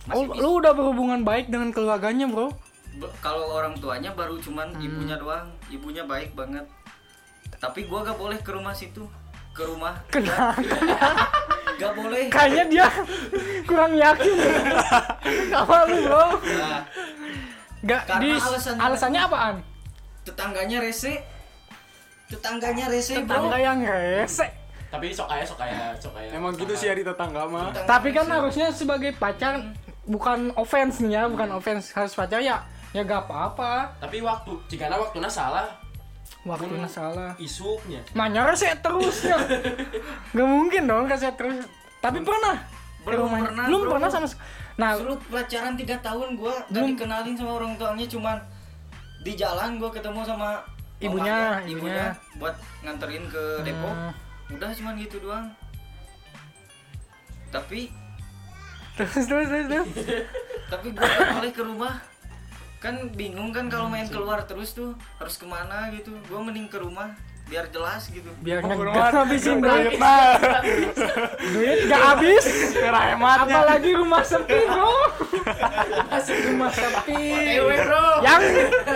Oh, 0.06 0.22
lu 0.30 0.62
udah 0.62 0.70
berhubungan 0.70 1.26
baik 1.26 1.50
dengan 1.50 1.74
keluarganya, 1.74 2.30
Bro? 2.30 2.54
Kalau 3.18 3.52
orang 3.52 3.76
tuanya 3.76 4.10
baru 4.10 4.38
cuman 4.38 4.72
Hmm. 4.72 4.82
ibunya 4.82 5.16
doang 5.16 5.48
ibunya 5.68 6.04
baik 6.04 6.32
banget 6.32 6.64
tapi 7.56 7.84
gua 7.84 8.04
gak 8.04 8.16
boleh 8.16 8.38
ke 8.38 8.50
rumah 8.50 8.72
situ 8.72 9.04
ke 9.52 9.64
rumah 9.64 9.96
Kenapa? 10.08 10.56
gak 11.80 11.92
boleh 11.94 12.28
Kayaknya 12.28 12.64
dia 12.66 12.88
kurang 13.64 13.94
yakin. 13.94 14.36
Apa 15.52 15.76
lu, 15.86 15.98
Bro? 16.04 16.26
nah, 16.40 16.82
Gak 17.82 18.02
Karena 18.06 18.22
di 18.22 18.30
alasannya- 18.34 18.82
alasannya 18.82 19.22
apaan? 19.22 19.56
tetangganya 20.22 20.78
rese 20.80 21.22
tetangganya 22.26 22.86
rese 22.88 23.14
bro 23.18 23.38
Tetangga 23.46 23.58
yang 23.58 23.80
rese. 23.80 24.46
Tapi 24.88 25.12
sok 25.12 25.28
kaya 25.28 25.44
sok 25.44 25.60
kaya 25.60 25.94
sok 25.96 26.12
kaya. 26.12 26.30
Emang 26.32 26.56
gitu 26.56 26.74
sih 26.74 26.88
ya 26.88 26.96
di 26.96 27.04
tetangga 27.04 27.46
mah. 27.46 27.70
Tetangga 27.70 27.86
Tapi 27.88 28.10
kan 28.10 28.26
rese. 28.26 28.34
harusnya 28.34 28.68
sebagai 28.72 29.12
pacar 29.14 29.62
bukan 30.04 30.50
offense 30.56 30.98
nih 31.00 31.14
ya, 31.14 31.24
bukan 31.26 31.50
offense 31.52 31.92
harus 31.92 32.12
pacar 32.12 32.40
ya. 32.40 32.66
Ya 32.96 33.04
gak 33.04 33.28
apa-apa. 33.28 33.92
Tapi 34.00 34.24
waktu 34.24 34.52
jika 34.68 34.88
waktunya 34.88 35.28
salah 35.28 35.68
Waktunya 36.42 36.80
Hmm. 36.80 36.88
salah. 36.88 37.32
isuknya. 37.36 38.00
Manya 38.14 38.46
rese 38.46 38.70
terus 38.80 39.26
ya. 39.26 39.36
Gak 40.36 40.46
mungkin 40.48 40.86
dong 40.86 41.06
rese 41.06 41.28
terus. 41.34 41.66
Tapi 42.00 42.22
pernah. 42.22 42.56
Belum 43.02 43.26
rumahnya. 43.28 43.46
pernah, 43.46 43.64
Belum 43.66 43.82
pernah 43.90 44.08
sama 44.08 44.28
Nah, 44.76 44.92
Dulu 44.94 45.16
pacaran 45.28 45.74
tiga 45.74 45.96
tahun 46.00 46.36
gua 46.36 46.54
gak 46.64 46.72
Belum. 46.72 46.88
dikenalin 46.92 47.34
sama 47.34 47.52
orang 47.56 47.74
tuanya 47.76 48.06
cuman 48.06 48.38
di 49.20 49.34
jalan 49.34 49.76
gua 49.76 49.90
ketemu 49.90 50.22
sama 50.22 50.60
Ibunya, 50.98 51.36
mamahnya, 51.60 51.68
ibunya. 51.68 52.06
buat 52.36 52.56
nganterin 52.82 53.26
ke 53.26 53.44
Depok 53.62 53.92
Hmm. 53.92 54.14
udah 54.50 54.70
cuman 54.72 54.94
gitu 54.96 55.18
doang 55.20 55.48
tapi 57.50 57.92
terus 58.96 59.12
terus 59.18 59.48
terus, 59.48 59.66
terus. 59.66 59.88
tapi 60.72 60.88
gue 60.90 61.04
gak 61.04 61.30
boleh 61.34 61.52
ke 61.52 61.62
rumah 61.62 61.94
kan 62.86 63.10
bingung 63.18 63.50
kan 63.50 63.66
kalau 63.66 63.90
main 63.90 64.06
keluar 64.06 64.46
terus 64.46 64.78
tuh 64.78 64.94
harus 65.18 65.42
ke 65.42 65.46
mana 65.50 65.90
gitu. 65.90 66.14
Gue 66.30 66.38
mending 66.38 66.70
ke 66.70 66.78
rumah 66.78 67.18
biar 67.46 67.66
jelas 67.74 68.10
gitu. 68.14 68.30
Biar 68.46 68.62
nggak 68.62 68.78
rumah, 68.78 69.10
habisin 69.26 69.58
duit. 69.58 69.98
mah. 69.98 70.38
duit 71.54 71.78
nggak 71.90 72.02
habis. 72.14 72.44
Cara 72.74 73.02
hematnya. 73.14 73.58
apalagi 73.58 73.90
rumah 73.98 74.22
sepi 74.22 74.60
bro. 74.70 74.94
Masih 76.14 76.38
rumah 76.54 76.72
sepi. 76.74 77.26
Yang 78.22 78.42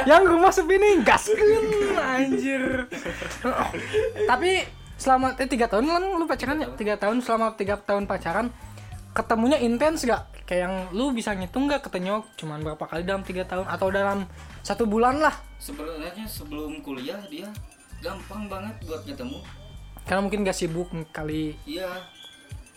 yang 0.05 0.23
rumah 0.25 0.51
sepi 0.53 0.75
nih 0.77 0.93
gaskeun 1.01 1.65
anjir. 1.97 2.63
Tapi 4.29 4.51
selama 4.99 5.33
eh, 5.39 5.49
tiga 5.49 5.65
tahun 5.65 5.89
kan 5.89 6.03
lu 6.03 6.25
pacaran 6.29 6.57
ya? 6.61 6.67
Tiga 6.77 6.93
tahun 6.97 7.25
selama 7.25 7.57
tiga 7.57 7.77
tahun 7.81 8.05
pacaran 8.05 8.53
ketemunya 9.11 9.57
intens 9.59 10.05
gak 10.05 10.29
kayak 10.45 10.69
yang 10.69 10.75
lu 10.93 11.11
bisa 11.11 11.33
ngitung 11.33 11.69
gak 11.69 11.85
ketemu 11.85 12.21
cuman 12.37 12.61
berapa 12.61 12.83
kali 12.85 13.03
dalam 13.05 13.21
tiga 13.25 13.45
tahun 13.45 13.65
atau 13.65 13.87
dalam 13.89 14.25
satu 14.61 14.85
bulan 14.85 15.21
lah? 15.21 15.33
Sebenarnya 15.57 16.25
sebelum 16.25 16.81
kuliah 16.81 17.19
dia 17.27 17.49
gampang 17.99 18.47
banget 18.47 18.75
buat 18.85 19.01
ketemu. 19.03 19.39
Karena 20.07 20.21
mungkin 20.23 20.41
gak 20.47 20.57
sibuk 20.57 20.89
kali. 21.11 21.57
Iya 21.65 21.89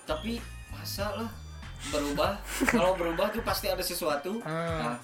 tapi 0.03 0.43
masa 0.73 1.15
lah 1.15 1.31
berubah. 1.91 2.39
Kalau 2.67 2.95
berubah 2.95 3.31
tuh 3.31 3.43
pasti 3.43 3.71
ada 3.71 3.83
sesuatu. 3.83 4.43
Ah. 4.43 4.95
nah, 4.95 4.97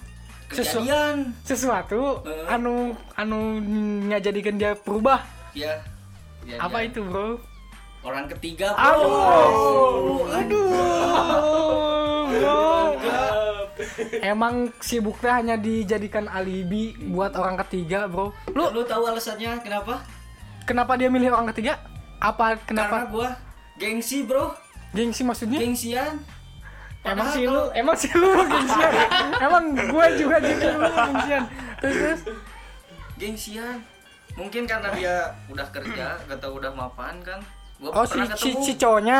Sesu- 0.49 0.81
kejadian. 0.81 1.29
sesuatu 1.45 2.25
Eh. 2.25 2.49
anu 2.49 2.97
anu 3.13 3.61
ngajadikan 4.09 4.57
dia 4.57 4.73
berubah? 4.73 5.21
Ya, 5.53 5.77
ya 6.41 6.57
apa 6.57 6.81
ya. 6.81 6.89
itu 6.89 7.05
bro 7.05 7.37
orang 8.03 8.25
ketiga 8.31 8.73
bro 8.75 10.27
aduh. 10.31 10.67
Bro 12.29 12.69
emang 14.23 14.69
sibuknya 14.79 15.31
hanya 15.39 15.55
dijadikan 15.57 16.29
alibi 16.29 16.95
buat 17.09 17.35
orang 17.35 17.59
ketiga 17.65 18.05
bro. 18.05 18.31
Lu 18.53 18.65
lu 18.71 18.81
tahu 18.85 19.09
alasannya 19.09 19.59
kenapa? 19.63 20.03
Kenapa 20.63 20.95
dia 20.95 21.09
milih 21.09 21.33
orang 21.33 21.49
ketiga? 21.51 21.81
Apa 22.21 22.59
karena 22.61 22.87
kenapa 22.87 22.97
gua 23.09 23.29
gengsi 23.79 24.23
bro. 24.23 24.53
Gengsi 24.93 25.21
maksudnya? 25.25 25.59
Gengsian. 25.59 26.21
Emang 26.99 27.31
sih 27.31 27.47
lu 27.47 27.63
emang 27.73 27.95
sih 27.95 28.11
lu 28.13 28.29
gengsian. 28.51 28.93
Emang 29.39 29.63
gue 29.73 30.05
juga 30.19 30.37
gitu 30.43 30.65
lu 30.67 30.89
gengsian. 30.91 31.43
Terus 31.79 31.95
terus? 31.95 32.21
Gengsian. 33.17 33.77
Mungkin 34.37 34.63
karena 34.69 34.89
dia 34.95 35.15
udah 35.51 35.67
kerja 35.73 36.15
atau 36.29 36.55
udah 36.55 36.71
mapan 36.71 37.19
kan 37.25 37.39
gua 37.79 37.89
oh 37.93 38.03
si 38.03 38.11
pernah 38.13 38.27
si, 38.29 38.33
ketemu. 38.45 38.59
si 38.61 38.71
cowoknya? 38.75 39.19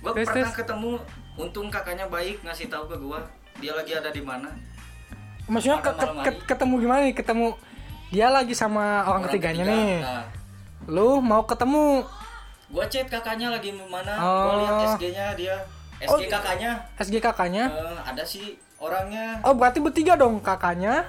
Gua 0.00 0.12
Terus, 0.12 0.26
pernah 0.26 0.46
terus. 0.46 0.56
ketemu. 0.56 0.90
Untung 1.34 1.66
kakaknya 1.66 2.06
baik 2.06 2.38
ngasih 2.40 2.66
tahu 2.68 2.86
ke 2.86 2.96
gua. 2.96 3.18
Dia 3.58 3.72
lagi 3.72 3.92
ada 3.92 4.08
di 4.08 4.22
mana. 4.22 4.46
Maksudnya 5.44 5.78
ke- 5.78 5.92
ke- 5.92 6.14
ke- 6.22 6.42
ketemu 6.46 6.74
gimana 6.78 7.00
nih? 7.02 7.14
Ketemu 7.14 7.46
dia 8.08 8.28
lagi 8.28 8.54
sama 8.54 9.02
orang, 9.04 9.26
ketiganya 9.26 9.64
ketiga. 9.64 9.74
nih. 9.76 9.94
Nah, 10.00 10.24
lu 10.86 11.18
mau 11.18 11.42
ketemu? 11.42 12.06
Gua 12.66 12.84
chat 12.86 13.06
kakaknya 13.06 13.50
lagi 13.50 13.70
di 13.70 13.84
mana? 13.84 14.12
Oh. 14.16 14.30
gua 14.40 14.54
lihat 14.60 14.74
SG-nya 14.94 15.26
dia. 15.34 15.56
Oh. 16.04 16.16
SG 16.16 16.26
kakaknya 16.28 16.70
SG 16.96 17.16
kakaknya? 17.18 17.64
Eh, 17.66 17.98
ada 18.04 18.22
sih 18.22 18.54
orangnya. 18.76 19.40
Oh 19.40 19.52
berarti 19.52 19.78
bertiga 19.78 20.14
dong 20.14 20.38
kakaknya 20.38 21.06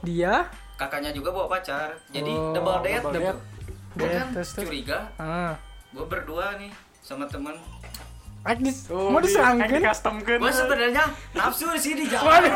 dia. 0.00 0.46
Kakaknya 0.76 1.10
juga 1.10 1.32
bawa 1.32 1.48
pacar. 1.50 1.92
Jadi 2.08 2.30
Oh, 2.30 2.52
double 2.52 2.78
date 2.80 3.00
double 3.00 3.12
double. 3.12 3.32
date. 3.32 3.40
Date, 3.96 4.12
kan 4.14 4.26
terus. 4.30 4.50
curiga. 4.54 4.98
Ah 5.16 5.56
gua 5.96 6.04
berdua 6.06 6.46
nih 6.56 6.68
sama 7.00 7.24
teman 7.26 7.56
Agis, 8.44 8.86
Oh, 8.86 9.10
mau 9.10 9.18
di- 9.18 9.26
diserangkan 9.26 9.66
di 9.66 9.82
customkeun. 9.82 10.38
gua 10.38 10.54
sebenarnya 10.54 11.02
nafsu 11.34 11.66
sih 11.74 11.98
di 11.98 12.06
jalan. 12.06 12.46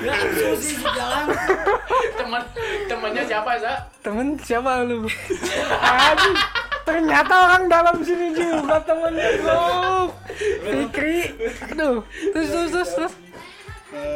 Nafsu 0.00 0.48
sih 0.56 0.74
di 0.74 0.86
jalan. 0.86 1.28
Teman 2.16 2.40
temannya 2.88 3.22
siapa 3.22 3.52
sa 3.58 3.84
temen 4.00 4.32
siapa 4.40 4.80
lu? 4.80 5.04
Aduh, 5.76 6.36
ternyata 6.84 7.34
orang 7.36 7.68
dalam 7.68 7.96
sini 8.00 8.32
juga 8.32 8.80
temennya 8.80 9.28
bro. 9.38 10.08
Fikri. 10.64 11.18
Aduh 11.68 12.00
terus 12.32 12.48
terus 12.48 12.70
terus, 12.72 12.90
terus. 12.96 13.14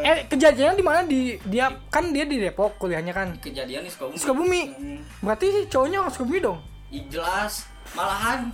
eh 0.02 0.24
kejadiannya 0.26 0.72
di 0.74 0.82
mana? 0.82 1.00
Di 1.04 1.20
dia 1.44 1.68
kan 1.86 2.10
dia 2.10 2.24
di 2.24 2.40
Depok 2.40 2.80
kuliahnya 2.80 3.12
kan? 3.12 3.36
Kejadian 3.36 3.84
di 3.84 3.92
Sukabumi. 3.92 4.16
Sukabumi. 4.16 4.62
Hmm. 4.72 5.00
berarti 5.20 5.46
si 5.52 5.60
cowoknya 5.68 6.00
orang 6.00 6.10
Sukabumi 6.10 6.40
dong? 6.40 6.58
Ih, 6.88 7.04
jelas 7.06 7.68
malahan 7.92 8.50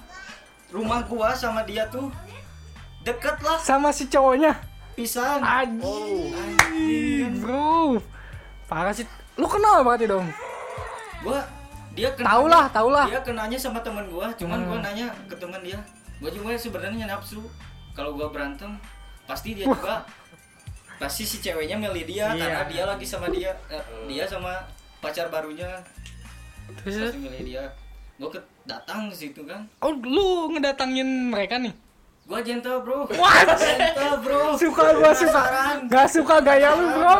rumah 0.68 1.02
gua 1.02 1.30
sama 1.32 1.62
dia 1.62 1.86
tuh 1.88 2.10
deket 3.02 3.36
lah. 3.40 3.58
Sama 3.58 3.90
si 3.90 4.06
cowoknya? 4.06 4.54
Pisan. 4.94 5.42
Anjing, 5.42 7.30
bro. 7.38 7.98
Parah 8.64 8.90
sih. 8.90 9.04
Lu 9.34 9.44
kenal 9.44 9.82
berarti 9.82 10.06
dong? 10.06 10.26
Gua 11.20 11.42
dia 11.92 12.10
kenanya, 12.10 12.30
Tahu 12.30 12.44
lah, 12.46 12.64
tahu 12.68 12.88
lah. 12.90 13.06
dia 13.06 13.20
kenanya 13.20 13.54
sama 13.54 13.78
temen 13.80 14.06
gua 14.06 14.30
cuman 14.34 14.58
Hmm. 14.58 14.66
gua 14.66 14.78
nanya 14.80 15.06
ke 15.26 15.34
temen 15.34 15.60
dia. 15.60 15.78
Gua 16.18 16.30
juga 16.30 16.54
sebenarnya 16.54 17.06
nafsu. 17.06 17.42
Kalau 17.92 18.14
gua 18.14 18.30
berantem 18.30 18.74
pasti 19.24 19.54
dia 19.54 19.64
juga 19.64 20.02
pasti 20.94 21.22
si 21.22 21.38
ceweknya 21.38 21.74
milih 21.74 22.04
dia 22.04 22.30
Iya. 22.30 22.38
karena 22.38 22.62
dia 22.66 22.82
lagi 22.84 23.02
sama 23.02 23.26
dia 23.28 23.50
eh, 23.66 23.82
dia 24.06 24.24
sama 24.24 24.62
pacar 24.98 25.26
barunya. 25.28 25.66
Terus. 26.80 27.10
pasti 27.10 27.18
milih 27.20 27.42
dia 27.44 27.64
gua 28.14 28.28
ke 28.30 28.40
datang 28.64 29.10
ke 29.10 29.14
situ 29.16 29.42
kan. 29.42 29.66
Oh 29.78 29.90
lu 29.92 30.52
ngedatangin 30.52 31.30
mereka 31.30 31.58
nih? 31.58 31.74
Gua 32.24 32.40
gentle 32.40 32.80
bro. 32.80 33.04
What? 33.20 33.48
gentle 33.58 34.16
bro. 34.22 34.42
Suka 34.56 34.84
gua 34.94 35.12
suka 35.12 35.42
gak 35.86 36.06
suka 36.08 36.36
gaya 36.40 36.72
lu 36.72 36.86
bro. 36.94 37.18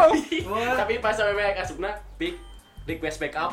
Tapi 0.79 0.99
pas 0.99 1.13
sampai 1.13 1.35
banyak 1.35 1.59
asupna 1.61 1.91
big 2.17 2.39
request 2.85 3.17
backup. 3.17 3.51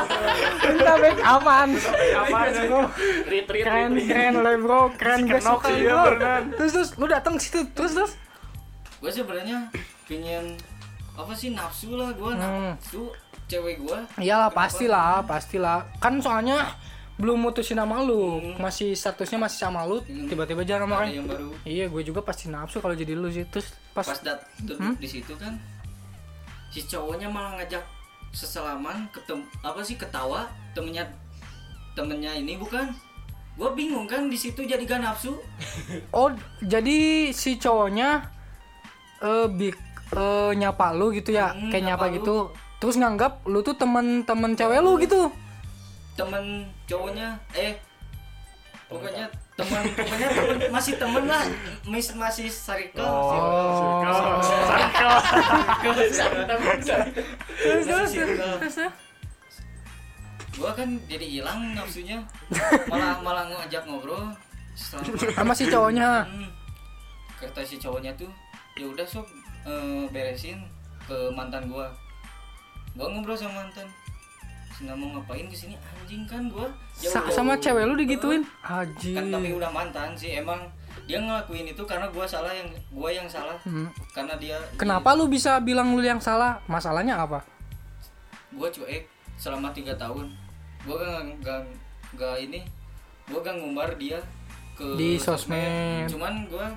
Minta 0.68 0.94
back 1.00 1.18
aman 1.18 1.68
Apaan 2.12 2.48
sih? 2.52 2.68
retreat 3.24 3.64
keren 3.64 3.90
keren 3.98 4.34
le 4.40 4.52
bro. 4.60 4.80
Keren 4.94 5.20
gue 5.24 5.40
suka 5.40 5.68
bro 5.68 5.80
ya, 5.80 6.00
beneran. 6.12 6.42
terus 6.56 6.70
terus 6.76 6.90
lu 6.96 7.08
datang 7.08 7.34
ke 7.36 7.42
situ 7.42 7.60
terus 7.72 7.92
terus? 7.96 8.12
Gue 9.00 9.08
sebenarnya 9.08 9.72
pengen 10.04 10.60
apa 11.20 11.32
sih 11.32 11.50
nafsu 11.50 11.94
lah 11.94 12.10
gue 12.10 12.32
Hmm. 12.32 12.72
nafsu. 12.72 13.10
Cewek 13.46 13.76
gue 13.78 13.98
iyalah 14.16 14.46
Kenapa? 14.46 14.58
pastilah 14.62 15.10
pastilah. 15.22 15.78
Kan 15.98 16.18
soalnya 16.18 16.70
belum 17.16 17.36
mutusin 17.42 17.76
sama 17.76 18.00
lu. 18.00 18.38
Hmm. 18.38 18.56
masih 18.58 18.92
statusnya 18.92 19.36
masih 19.38 19.58
sama 19.60 19.82
lu. 19.82 19.98
Hmm. 20.00 20.26
tiba-tiba 20.26 20.62
jarang 20.62 20.86
makan. 20.86 21.10
yang 21.10 21.26
baru. 21.26 21.50
Iya 21.62 21.84
gue 21.86 22.02
juga 22.02 22.20
pasti 22.20 22.46
nafsu 22.46 22.78
kalau 22.78 22.94
jadi 22.94 23.12
lu 23.12 23.28
sih. 23.28 23.44
Terus 23.44 23.70
pas, 23.90 24.06
pas 24.06 24.18
dat 24.18 24.38
Hmm? 24.70 24.94
di 24.94 25.06
situ 25.06 25.34
kan 25.34 25.58
si 26.68 26.80
cowoknya 26.82 27.26
malah 27.26 27.58
ngajak 27.58 27.82
seselaman 28.30 29.10
ketemu 29.10 29.42
apa 29.60 29.80
sih 29.80 29.94
ketawa. 29.94 30.46
Temennya 30.70 31.02
temennya 31.92 32.32
ini 32.32 32.54
bukan. 32.54 32.86
Gue 33.52 33.66
bingung 33.74 34.06
kan 34.06 34.30
di 34.30 34.38
situ 34.38 34.62
jadi 34.62 34.80
gak 34.80 35.02
nafsu. 35.02 35.34
Oh 36.10 36.30
jadi 36.62 37.28
si 37.30 37.58
cowoknya 37.58 38.22
eh 39.20 39.46
big 39.50 39.74
eh, 40.12 40.50
nyapa 40.52 40.92
lu 40.92 41.08
gitu 41.10 41.30
ya 41.30 41.50
Hmm, 41.50 41.68
kayak 41.68 41.82
nyapa 41.86 42.04
nyapa 42.04 42.06
lu. 42.08 42.14
gitu 42.16 42.36
terus 42.76 42.94
nganggap 42.96 43.32
lu 43.44 43.58
tuh 43.60 43.74
temen-temen 43.74 44.50
cewek 44.52 44.78
lu 44.78 44.96
gitu 44.96 45.28
temen 46.12 46.68
cowoknya 46.84 47.32
eh 47.52 47.72
pokoknya 48.86 49.24
teman 49.54 49.80
pokoknya 49.86 50.28
temen, 50.28 50.56
masih 50.68 50.92
temen 50.96 51.22
lah 51.24 51.40
Mis- 51.84 52.12
masih 52.12 52.48
sarika 52.48 53.00
Oh. 53.00 54.02
Masih 54.02 54.56
circle. 56.10 56.98
terus 57.52 58.12
terus. 58.74 58.92
gua 60.52 60.70
kan 60.74 60.88
jadi 61.06 61.24
hilang 61.30 61.72
nafsunya 61.72 62.18
malah 62.84 63.16
malah 63.22 63.44
ngajak 63.48 63.80
ngobrol 63.86 64.28
sama 64.74 65.02
sama 65.32 65.52
si 65.54 65.64
cowoknya 65.66 66.22
Hmm. 66.22 66.48
kata 67.38 67.60
si 67.62 67.74
cowoknya 67.76 68.10
tuh 68.14 68.28
ya 68.74 68.86
udah 68.86 69.06
sob 69.06 69.26
eh, 69.62 70.04
beresin 70.08 70.58
ke 71.02 71.16
mantan 71.30 71.66
gua. 71.66 71.90
Gua 72.92 73.06
ngobrol 73.06 73.34
sama 73.34 73.60
mantan. 73.60 73.86
Nggak 74.80 74.96
mau 74.96 75.08
ngapain 75.12 75.44
ke 75.44 75.52
sini 75.52 75.76
anjing 75.76 76.24
kan 76.24 76.48
gua 76.48 76.64
Sa- 76.94 77.28
sama 77.28 77.52
cewek 77.54 77.84
lu 77.84 77.94
digituin? 77.94 78.40
Eh, 78.40 78.48
haji 78.62 79.12
kan 79.12 79.24
tapi 79.28 79.52
udah 79.52 79.68
mantan 79.68 80.16
sih 80.16 80.32
emang 80.34 80.56
dia 81.04 81.20
ngelakuin 81.20 81.68
itu 81.68 81.82
karena 81.84 82.08
gua 82.08 82.24
salah 82.24 82.48
yang 82.48 82.64
gua 82.88 83.12
yang 83.12 83.28
salah. 83.28 83.60
Hmm. 83.60 83.92
karena 84.10 84.34
dia 84.36 84.56
kenapa 84.74 85.12
lu 85.12 85.28
bisa 85.28 85.60
bilang 85.60 85.92
lu 85.92 86.00
yang 86.00 86.16
salah? 86.16 86.64
Masalahnya 86.64 87.20
apa? 87.20 87.44
Gua 88.50 88.66
cuek 88.66 89.04
selama 89.36 89.68
tiga 89.70 89.92
tahun 89.94 90.32
gua 90.80 90.96
gak, 90.96 91.44
gak, 91.44 91.60
gak 92.16 92.36
ini 92.40 92.64
gua 93.28 93.40
gak 93.42 93.60
ngumbar 93.60 93.92
dia 93.94 94.16
ke 94.72 94.96
Di 94.96 95.20
sosmed. 95.20 96.08
cuman 96.08 96.48
gua 96.48 96.72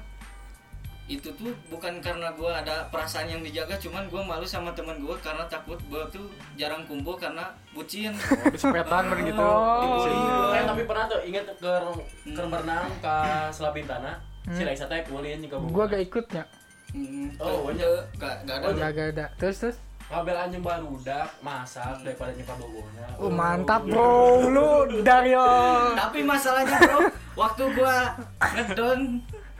itu 1.05 1.27
tuh 1.29 1.51
bukan 1.67 1.99
karena 1.99 2.31
gue 2.31 2.47
ada 2.47 2.87
perasaan 2.87 3.27
yang 3.27 3.41
dijaga 3.41 3.75
cuman 3.75 4.07
gue 4.07 4.21
malu 4.21 4.43
sama 4.43 4.71
teman 4.71 4.95
gue 4.97 5.11
karena 5.19 5.43
takut 5.45 5.75
gue 5.83 5.99
tuh 6.09 6.25
jarang 6.55 6.79
kumpul 6.83 7.13
karena 7.13 7.43
bucin 7.69 8.15
Kesepetan 8.47 9.03
kan 9.05 9.17
gitu. 9.19 9.43
dibully 9.77 10.15
gua. 10.15 10.53
Eh, 10.53 10.63
tapi 10.63 10.81
pernah 10.83 11.05
tuh 11.05 11.19
inget 11.21 11.43
ke 11.53 11.73
ke 12.25 12.41
berenang 12.41 12.87
ke 12.97 13.15
Selabintana. 13.49 14.15
Si 14.45 14.59
Raisa 14.59 14.85
teh 14.85 15.03
kulin 15.03 15.39
juga 15.39 15.55
Gua 15.65 15.83
gak 15.85 16.03
ikutnya. 16.03 16.43
Hmm, 16.89 17.31
Oh, 17.37 17.65
banyak. 17.65 17.87
gak, 18.15 18.43
gak 18.43 18.55
ada 18.57 18.65
Oh, 18.65 18.71
Gak 18.73 18.89
gak 18.93 19.07
ada. 19.13 19.25
Terus 19.35 19.55
terus. 19.57 19.77
Ngabel 20.05 20.35
anjing 20.37 20.61
barudak 20.61 21.25
masak 21.39 21.95
daripada 21.99 22.31
nyekap 22.31 22.55
bogona. 22.55 23.07
Oh, 23.17 23.27
mantap 23.27 23.81
bro, 23.83 24.45
lu 24.45 24.69
Dario. 25.01 25.41
tapi 25.95 26.21
masalahnya 26.21 26.77
bro 26.77 26.99
waktu 27.35 27.63
gue 27.65 27.95
ngedown 28.53 28.99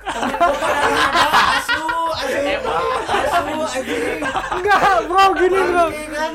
gue 0.04 1.42
asu 1.58 1.86
asu 2.12 2.40
asu 3.08 3.56
anjing 3.80 4.22
Enggak 4.54 4.98
bro, 5.08 5.26
gini 5.36 5.60
bro. 5.60 5.86
Kan 6.14 6.34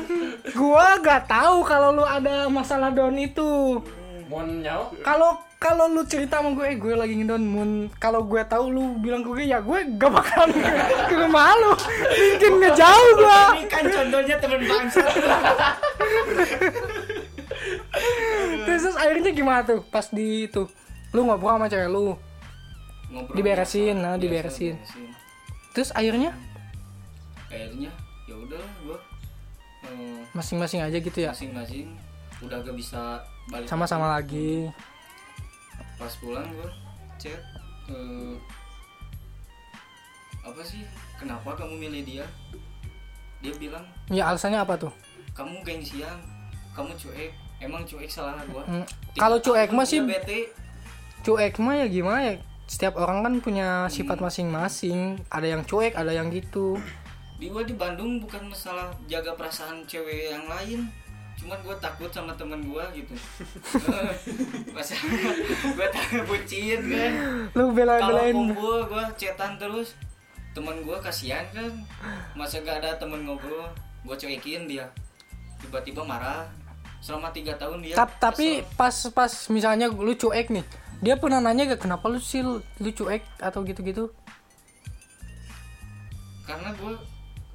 Gua 0.53 0.85
gak 1.01 1.29
tahu 1.29 1.61
kalau 1.65 1.89
lu 1.93 2.03
ada 2.05 2.49
masalah 2.49 2.89
down 2.89 3.15
itu. 3.17 3.81
Mon 4.29 4.61
nyau. 4.61 4.93
Kalau 5.01 5.37
kalau 5.59 5.91
lu 5.91 6.07
cerita 6.07 6.39
sama 6.39 6.55
gue, 6.55 6.71
eh, 6.71 6.77
gue 6.79 6.93
lagi 6.95 7.19
ngedown 7.19 7.43
mun. 7.43 7.71
Kalau 7.99 8.23
gue 8.23 8.39
tahu 8.47 8.71
lu 8.71 8.95
bilang 9.03 9.27
ke 9.27 9.29
gue, 9.35 9.45
ya 9.49 9.59
gue 9.59 9.79
gak 9.99 10.11
bakalan 10.13 10.55
ke, 10.55 10.71
ke 11.11 11.15
rumah 11.19 11.51
lu. 11.59 11.71
Mungkin 11.75 12.53
ngejauh 12.63 13.09
gua. 13.19 13.41
ini 13.59 13.67
kan 13.67 13.83
contohnya 13.83 14.35
temen 14.39 14.61
bangsa 14.63 15.03
Terus, 18.63 18.81
terus 18.87 18.95
akhirnya 18.95 19.31
gimana 19.35 19.59
tuh 19.67 19.83
pas 19.83 20.07
di 20.07 20.47
itu? 20.47 20.63
Lu 21.11 21.27
ngobrol 21.27 21.59
sama 21.59 21.67
cewek 21.67 21.89
lu. 21.91 22.15
Ngobrol 23.09 23.35
Diberesin, 23.35 23.95
biasa, 23.95 24.03
nah, 24.03 24.13
biasa, 24.13 24.21
diberesin. 24.21 24.75
beresin. 24.75 25.09
Terus 25.71 25.89
akhirnya 25.91 26.31
akhirnya 27.45 27.89
ya 28.23 28.35
udahlah 28.35 28.71
gue 28.79 28.97
eh, 29.83 30.21
masing-masing 30.31 30.79
aja 30.79 30.93
gitu 30.95 31.17
ya. 31.19 31.31
masing-masing 31.31 31.89
udah 32.39 32.57
gak 32.59 32.73
bisa 32.73 33.19
balik 33.47 33.65
Sama-sama 33.65 34.11
lagi. 34.11 34.69
pas 35.95 36.13
pulang 36.15 36.45
gue 36.47 36.69
chat 37.17 37.41
eh, 37.87 38.35
apa 40.41 40.61
sih 40.61 40.85
kenapa 41.15 41.51
kamu 41.53 41.75
milih 41.79 42.01
dia 42.03 42.25
dia 43.39 43.53
bilang 43.53 43.83
Ya 44.07 44.25
alasannya 44.25 44.57
apa 44.57 44.77
tuh? 44.77 44.93
kamu 45.31 45.59
gengsian 45.61 46.15
kamu 46.71 46.91
cuek 46.93 47.31
emang 47.59 47.83
cuek 47.83 48.07
salah 48.07 48.39
gua 48.45 48.63
Hmm, 48.63 48.85
kalau 49.15 49.35
cuek 49.37 49.67
tahun 49.67 49.75
mah 49.75 49.85
sih- 49.85 49.99
dia 49.99 50.11
bete 50.13 50.39
Cuek 51.19 51.57
mah 51.57 51.75
ya 51.75 51.85
gimana 51.85 52.19
ya? 52.23 52.35
Setiap 52.69 52.95
orang 52.95 53.25
kan 53.25 53.33
punya 53.41 53.67
sifat 53.87 54.21
masing-masing. 54.21 55.17
Ada 55.27 55.47
yang 55.49 55.65
cuek, 55.65 55.93
ada 55.93 56.13
yang 56.13 56.29
gitu. 56.29 56.77
di 57.35 57.47
gua 57.47 57.63
di 57.63 57.71
Bandung 57.71 58.19
bukan 58.19 58.45
masalah 58.45 58.91
jaga 59.07 59.31
perasaan 59.31 59.87
cewek 59.87 60.27
yang 60.29 60.43
lain 60.45 60.91
cuman 61.39 61.55
gua 61.63 61.71
takut 61.79 62.11
sama 62.11 62.35
temen 62.35 62.67
gua 62.67 62.83
gitu 62.91 63.15
masa 64.75 64.91
gua 65.71 65.87
takut 65.87 66.27
bucin 66.27 66.83
kan 66.83 67.11
Lu 67.49 67.63
kalau 67.63 67.71
bela-belain. 67.71 68.35
kumpul 68.35 68.83
gua 68.85 69.07
cetan 69.15 69.55
terus 69.55 69.95
temen 70.51 70.83
gua 70.83 70.99
kasihan 70.99 71.47
kan 71.55 71.71
masa 72.35 72.59
gak 72.59 72.83
ada 72.83 72.99
temen 72.99 73.23
ngobrol 73.23 73.71
gua 74.03 74.15
cuekin 74.15 74.67
dia 74.67 74.91
tiba-tiba 75.57 76.03
marah 76.03 76.43
selama 76.99 77.31
tiga 77.31 77.55
tahun 77.55 77.79
dia 77.79 77.95
Tap- 77.95 78.19
tapi 78.19 78.59
kesel. 78.59 78.75
pas 78.75 78.95
pas 79.15 79.31
misalnya 79.47 79.87
lu 79.87 80.11
cuek 80.11 80.51
nih, 80.51 80.67
dia 80.99 81.15
pernah 81.15 81.39
nanya 81.39 81.75
gak 81.75 81.87
kenapa 81.87 82.11
lu 82.11 82.19
sih 82.19 82.43
lu 82.43 82.59
lu 82.83 82.89
cuek 82.91 83.23
atau 83.39 83.63
gitu-gitu? 83.63 84.11
karena 86.49 86.73
gue 86.73 86.93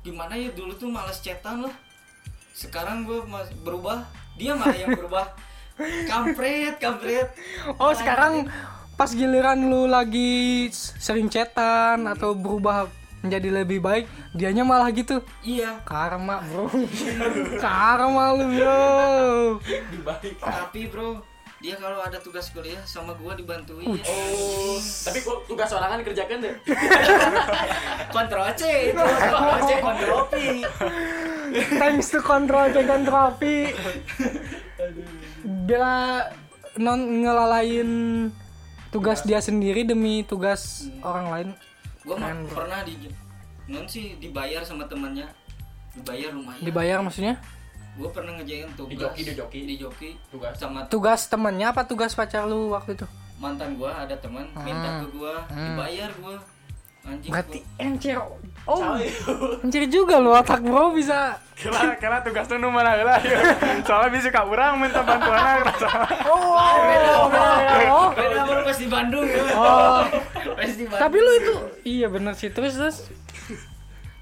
gimana 0.07 0.39
ya 0.39 0.55
dulu 0.55 0.71
tuh 0.79 0.87
malas 0.87 1.19
cetan 1.19 1.67
loh 1.67 1.75
sekarang 2.55 3.03
gue 3.03 3.27
mas 3.27 3.51
berubah 3.67 4.07
dia 4.39 4.55
malah 4.55 4.79
yang 4.79 4.95
berubah 4.95 5.35
kampret 6.11 6.79
kampret 6.79 7.35
Oh 7.83 7.91
sekarang 7.91 8.47
pas 8.95 9.11
giliran 9.11 9.59
lu 9.59 9.91
lagi 9.91 10.71
sering 10.75 11.27
cetan 11.27 12.07
atau 12.07 12.39
berubah 12.39 12.87
menjadi 13.25 13.65
lebih 13.65 13.81
baik, 13.81 14.05
dianya 14.37 14.69
malah 14.69 14.93
gitu. 14.93 15.25
iya 15.41 15.81
Karma 15.89 16.45
bro, 16.45 16.69
karma 17.65 18.37
lu 18.37 18.47
bro. 18.53 18.85
Dibalik. 19.65 20.37
tapi 20.39 20.93
bro 20.93 21.34
dia 21.65 21.81
kalau 21.81 21.97
ada 21.97 22.21
tugas 22.21 22.53
kuliah 22.53 22.77
sama 22.85 23.17
gue 23.17 23.41
dibantuin 23.41 23.89
Oh, 23.89 24.77
tapi 24.77 25.25
kok 25.25 25.49
tugas 25.49 25.73
orang 25.73 25.97
kan 25.97 25.99
dikerjakan 26.05 26.45
deh. 26.45 26.55
kontrol 28.17 28.45
C 28.53 28.93
itu 28.93 29.01
kontrol 29.01 29.59
C 29.65 29.71
kontrol 29.81 30.21
P 30.29 30.35
Thanks 31.81 32.13
to 32.13 32.21
control 32.21 32.69
C 32.69 32.85
control 32.85 33.29
V. 33.41 33.43
Bila 35.65 36.29
non 36.77 37.25
ngelalain 37.25 37.91
tugas 38.93 39.25
dia 39.25 39.41
sendiri 39.41 39.89
demi 39.89 40.21
tugas 40.21 40.85
orang 41.01 41.27
lain. 41.33 41.49
gue 42.05 42.13
mah 42.13 42.37
pernah 42.53 42.85
di 42.85 43.09
non 43.73 43.89
sih 43.89 44.21
dibayar 44.21 44.61
sama 44.61 44.85
temannya 44.85 45.25
dibayar 45.97 46.37
lumayan 46.37 46.61
Dibayar 46.61 46.99
maksudnya? 47.01 47.41
Gue 47.95 48.09
pernah 48.11 48.33
ngejain 48.35 48.69
tugas 48.75 48.91
Di 48.91 48.97
joki, 48.99 49.21
di 49.23 49.33
joki. 49.33 49.61
di 49.65 49.75
joki 49.77 50.11
Tugas. 50.29 50.55
sama 50.55 50.83
Tugas 50.87 51.21
temennya 51.25 51.71
apa 51.71 51.83
tugas 51.83 52.11
pacar 52.11 52.43
lu 52.43 52.71
waktu 52.71 52.95
itu? 52.95 53.07
mantan 53.35 53.75
gua 53.75 53.91
ada 53.99 54.15
teman 54.15 54.47
minta 54.57 55.03
ke 55.03 55.11
gua 55.11 55.43
dibayar 55.47 56.11
gua 56.17 56.39
anjing 57.05 57.29
Berarti 57.29 57.59
gua. 57.61 57.83
encer. 57.83 58.17
Oh, 58.65 58.97
encer 59.61 59.85
juga 59.87 60.17
lu 60.17 60.33
otak 60.33 60.59
bro 60.59 60.91
bisa. 60.91 61.37
Kira 61.53 61.95
kira 61.95 62.23
tugas 62.23 62.47
tuh 62.47 62.57
mana 62.59 62.97
ieu. 62.97 63.05
Soalnya 63.85 64.09
bisa 64.09 64.31
ka 64.31 64.43
urang 64.43 64.79
minta 64.79 65.03
bantuan 65.03 65.61
rasa. 65.61 65.91
Oh, 66.25 66.57
oh. 66.57 68.09
beda 68.15 68.39
sama 68.41 68.49
lu 68.49 68.63
pas 68.65 68.79
di 68.79 68.89
Bandung 68.89 69.27
ya 69.27 69.43
Oh. 69.53 70.01
pas 70.51 70.73
di 70.73 70.85
Bandung 70.85 71.03
Tapi 71.03 71.17
lu 71.17 71.33
itu 71.37 71.55
iya 71.85 72.07
bener 72.09 72.33
sih 72.33 72.49
terus 72.49 72.75
terus 72.75 72.97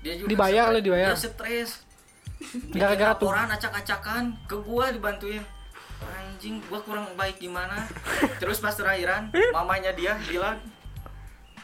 dia 0.03 0.19
juga 0.19 0.29
dibayar, 0.29 0.67
lu 0.69 0.81
dibayar. 0.81 1.15
dia 1.15 1.21
stres 1.21 1.85
gara-gara 2.71 3.13
tuh. 3.15 3.29
orang 3.29 3.49
acak-acakan. 3.51 4.23
Ke 4.45 4.57
gua 4.59 4.91
dibantuin. 4.91 5.43
Anjing 6.03 6.59
gua 6.67 6.83
kurang 6.83 7.07
baik 7.15 7.39
gimana? 7.39 7.87
Terus 8.41 8.59
pas 8.59 8.73
terakhiran 8.73 9.31
mamanya 9.53 9.93
dia 9.93 10.19
bilang 10.25 10.59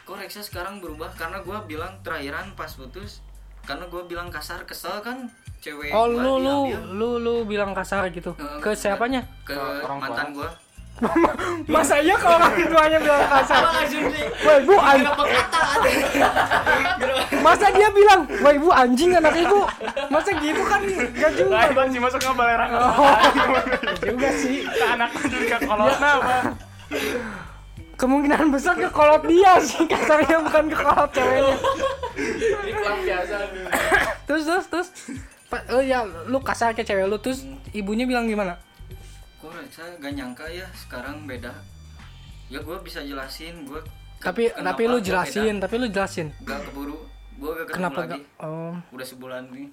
kok 0.03 0.17
Reksa 0.17 0.41
sekarang 0.41 0.79
berubah? 0.79 1.11
Karena 1.12 1.43
gua 1.43 1.62
bilang 1.62 1.99
terakhiran 2.01 2.55
pas 2.55 2.71
putus. 2.71 3.21
Karena 3.62 3.85
gua 3.87 4.07
bilang 4.07 4.31
kasar 4.31 4.62
kesel 4.64 5.03
kan? 5.03 5.29
Cewek 5.59 5.91
Oh 5.91 6.07
lu 6.07 6.38
lu 6.38 6.57
lu 6.95 7.09
lu 7.19 7.35
bilang 7.43 7.75
kasar 7.75 8.07
gitu. 8.09 8.33
Eh, 8.35 8.62
Ke 8.62 8.73
siapanya? 8.73 9.27
ke 9.43 9.53
orang 9.55 9.99
mantan 9.99 10.31
gua 10.33 10.49
Masa 11.75 12.03
iya 12.03 12.15
kalau 12.19 12.43
orang 12.43 12.55
tuanya 12.59 12.99
bilang 12.99 13.27
kasar? 13.31 13.63
Wah, 14.43 14.57
ibu 14.59 14.75
an 14.75 14.99
apa 15.07 15.25
kata 15.25 15.61
Masa 17.47 17.67
dia 17.71 17.89
bilang, 17.95 18.21
"Wah, 18.43 18.53
ibu 18.53 18.69
anjing 18.75 19.15
anak 19.15 19.35
ibu." 19.39 19.63
Masa 20.11 20.31
gitu 20.43 20.63
kan 20.67 20.81
enggak 20.83 21.33
juga. 21.39 21.55
Lain 21.55 21.71
kan 21.77 21.87
sih 21.93 22.01
masuk 22.03 22.19
ke 22.19 22.29
balerang. 22.35 22.71
juga 24.03 24.29
sih. 24.35 24.57
Anak 24.67 25.11
jadi 25.23 25.47
ka 25.47 25.59
kolotna 25.63 26.09
apa. 26.19 26.37
Kemungkinan 27.99 28.55
besar 28.55 28.75
ke 28.79 28.89
kolot 28.95 29.23
dia 29.27 29.59
sih 29.59 29.83
kasarnya 29.87 30.39
bukan 30.47 30.65
ke 30.71 30.77
kolot 30.79 31.11
ceweknya. 31.15 31.55
Ini 32.19 32.73
kurang 32.75 33.01
biasa. 33.07 33.35
Terus 34.27 34.43
terus 34.47 34.67
terus 34.71 34.89
oh 35.73 35.83
ya 35.83 36.05
lu 36.27 36.39
kasar 36.43 36.75
ke 36.75 36.83
cewek 36.83 37.07
lu 37.07 37.19
terus 37.23 37.47
ibunya 37.75 38.07
bilang 38.07 38.27
gimana? 38.27 38.59
Kok 39.38 39.51
saya 39.68 39.94
gak 39.96 40.12
nyangka 40.12 40.46
ya 40.46 40.66
sekarang 40.77 41.22
beda 41.24 41.55
ya 42.48 42.59
gua 42.59 42.79
bisa 42.79 42.98
jelasin 43.01 43.62
gua 43.62 43.79
ke- 43.79 43.94
Tapi 44.20 44.51
tapi 44.51 44.83
lu 44.85 44.98
jelasin, 44.98 45.55
beda. 45.55 45.62
tapi 45.62 45.74
lu 45.77 45.87
jelasin. 45.88 46.27
gak 46.40 46.59
keburu 46.64 46.98
gua 47.37 47.51
gak 47.55 47.64
ketemu 47.64 47.77
Kenapa 47.77 47.98
lagi 48.03 48.18
gak? 48.18 48.22
Oh. 48.40 48.74
udah 48.90 49.07
sebulan 49.07 49.42
nih 49.48 49.68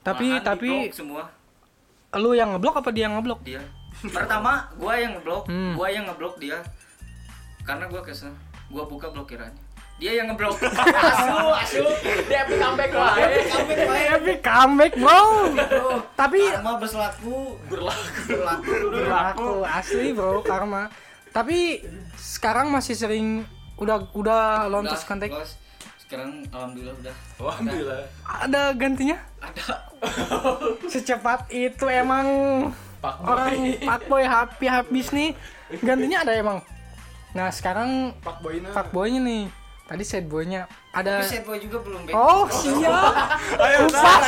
Tapi 0.00 0.26
Malahan 0.30 0.44
tapi 0.46 0.68
semua 0.90 1.22
lu 2.14 2.30
yang 2.32 2.48
ngeblok 2.50 2.74
apa 2.76 2.90
dia 2.90 3.02
yang 3.02 3.14
ngeblok? 3.14 3.40
dia 3.42 3.60
pertama 4.06 4.52
gua 4.74 4.94
yang 4.94 5.12
ngeblok 5.14 5.44
Hmm. 5.46 5.72
gua 5.72 5.88
yang 5.88 6.04
ngeblok 6.04 6.34
dia 6.36 6.58
karena 7.62 7.84
gua 7.86 8.00
kesel 8.00 8.32
gua 8.66 8.84
buka 8.84 9.08
blokirannya 9.08 9.63
dia 10.04 10.20
yang 10.20 10.28
ngeblok 10.28 10.60
asu 11.08 11.32
asu 11.56 11.84
Dia 12.28 12.44
epic 12.44 12.60
comeback 12.60 12.92
lah. 12.92 13.16
eh. 13.16 13.48
Comeback 13.48 13.80
wae. 13.88 14.04
Epic 14.12 14.38
comeback, 14.38 14.92
bro. 14.94 15.20
Tapi 16.12 16.40
karma 16.44 16.72
berlaku 16.76 17.36
Berlaku. 17.64 18.20
berlaku 18.92 19.08
aku 19.32 19.48
asli, 19.64 20.12
bro, 20.12 20.44
karma. 20.44 20.92
Tapi 21.32 21.80
sekarang 22.14 22.68
masih 22.68 22.92
sering 22.92 23.48
udah 23.74 24.04
udah 24.12 24.68
lontos 24.68 25.02
kontak. 25.02 25.32
sekarang 25.96 26.44
alhamdulillah 26.52 26.94
udah 27.00 27.14
Alhamdulillah. 27.40 28.00
Ada 28.28 28.62
gantinya? 28.76 29.16
ada 29.40 29.88
Secepat 30.92 31.48
itu 31.48 31.88
emang 31.88 32.26
Pak 33.00 33.24
orang 33.24 33.80
fuckboy 33.80 34.20
happy 34.22 34.68
habis 34.68 35.08
nih. 35.10 35.32
Gantinya 35.80 36.20
ada 36.20 36.36
emang. 36.36 36.60
Nah, 37.32 37.48
sekarang 37.48 38.12
Pak 38.20 38.44
Boyna. 38.44 38.68
fuckboynya 38.68 39.20
nih. 39.24 39.44
Tadi 39.84 40.00
sad 40.00 40.24
boy-nya 40.24 40.64
ada 40.90 41.20
Tapi 41.20 41.28
sad 41.28 41.44
boy 41.44 41.60
juga 41.60 41.78
belum 41.80 42.08
back. 42.08 42.14
Oh, 42.16 42.48
siap. 42.48 43.12
Ayo, 43.64 43.78
Kupas. 43.84 44.24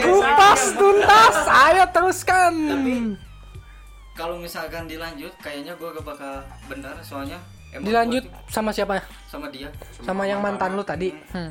Kupas 0.00 0.62
tuntas. 0.72 1.36
Ayo 1.44 1.84
teruskan. 1.92 2.52
Tapi- 2.52 3.16
Kalau 4.14 4.38
misalkan 4.38 4.86
dilanjut, 4.86 5.34
kayaknya 5.42 5.74
gua 5.74 5.90
gak 5.90 6.06
bakal 6.06 6.34
benar 6.70 6.94
soalnya 7.02 7.34
emang 7.74 7.82
Dilanjut 7.82 8.22
gua 8.22 8.30
tuh 8.30 8.46
sama 8.46 8.70
siapa? 8.70 9.02
sama 9.26 9.50
dia. 9.50 9.66
Sama 10.00 10.22
yang 10.24 10.38
mantan 10.38 10.78
lu 10.78 10.86
tadi. 10.86 11.10
Hmm. 11.34 11.50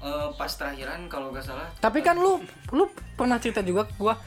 Eh, 0.00 0.28
pas 0.34 0.50
terakhiran 0.50 1.06
kalau 1.06 1.30
gak 1.30 1.46
salah. 1.46 1.70
Tapi 1.78 2.02
kan 2.02 2.18
lu 2.18 2.42
lu 2.72 2.84
pernah 3.14 3.38
cerita 3.38 3.62
juga 3.62 3.86
ke 3.86 3.94
gua 3.94 4.18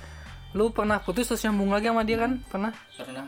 lu 0.54 0.70
pernah 0.70 1.02
putus 1.02 1.26
terus 1.28 1.42
nyambung 1.44 1.74
lagi 1.74 1.90
sama 1.90 2.06
dia 2.06 2.18
kan? 2.18 2.38
Pernah? 2.46 2.72
pernah 2.96 3.26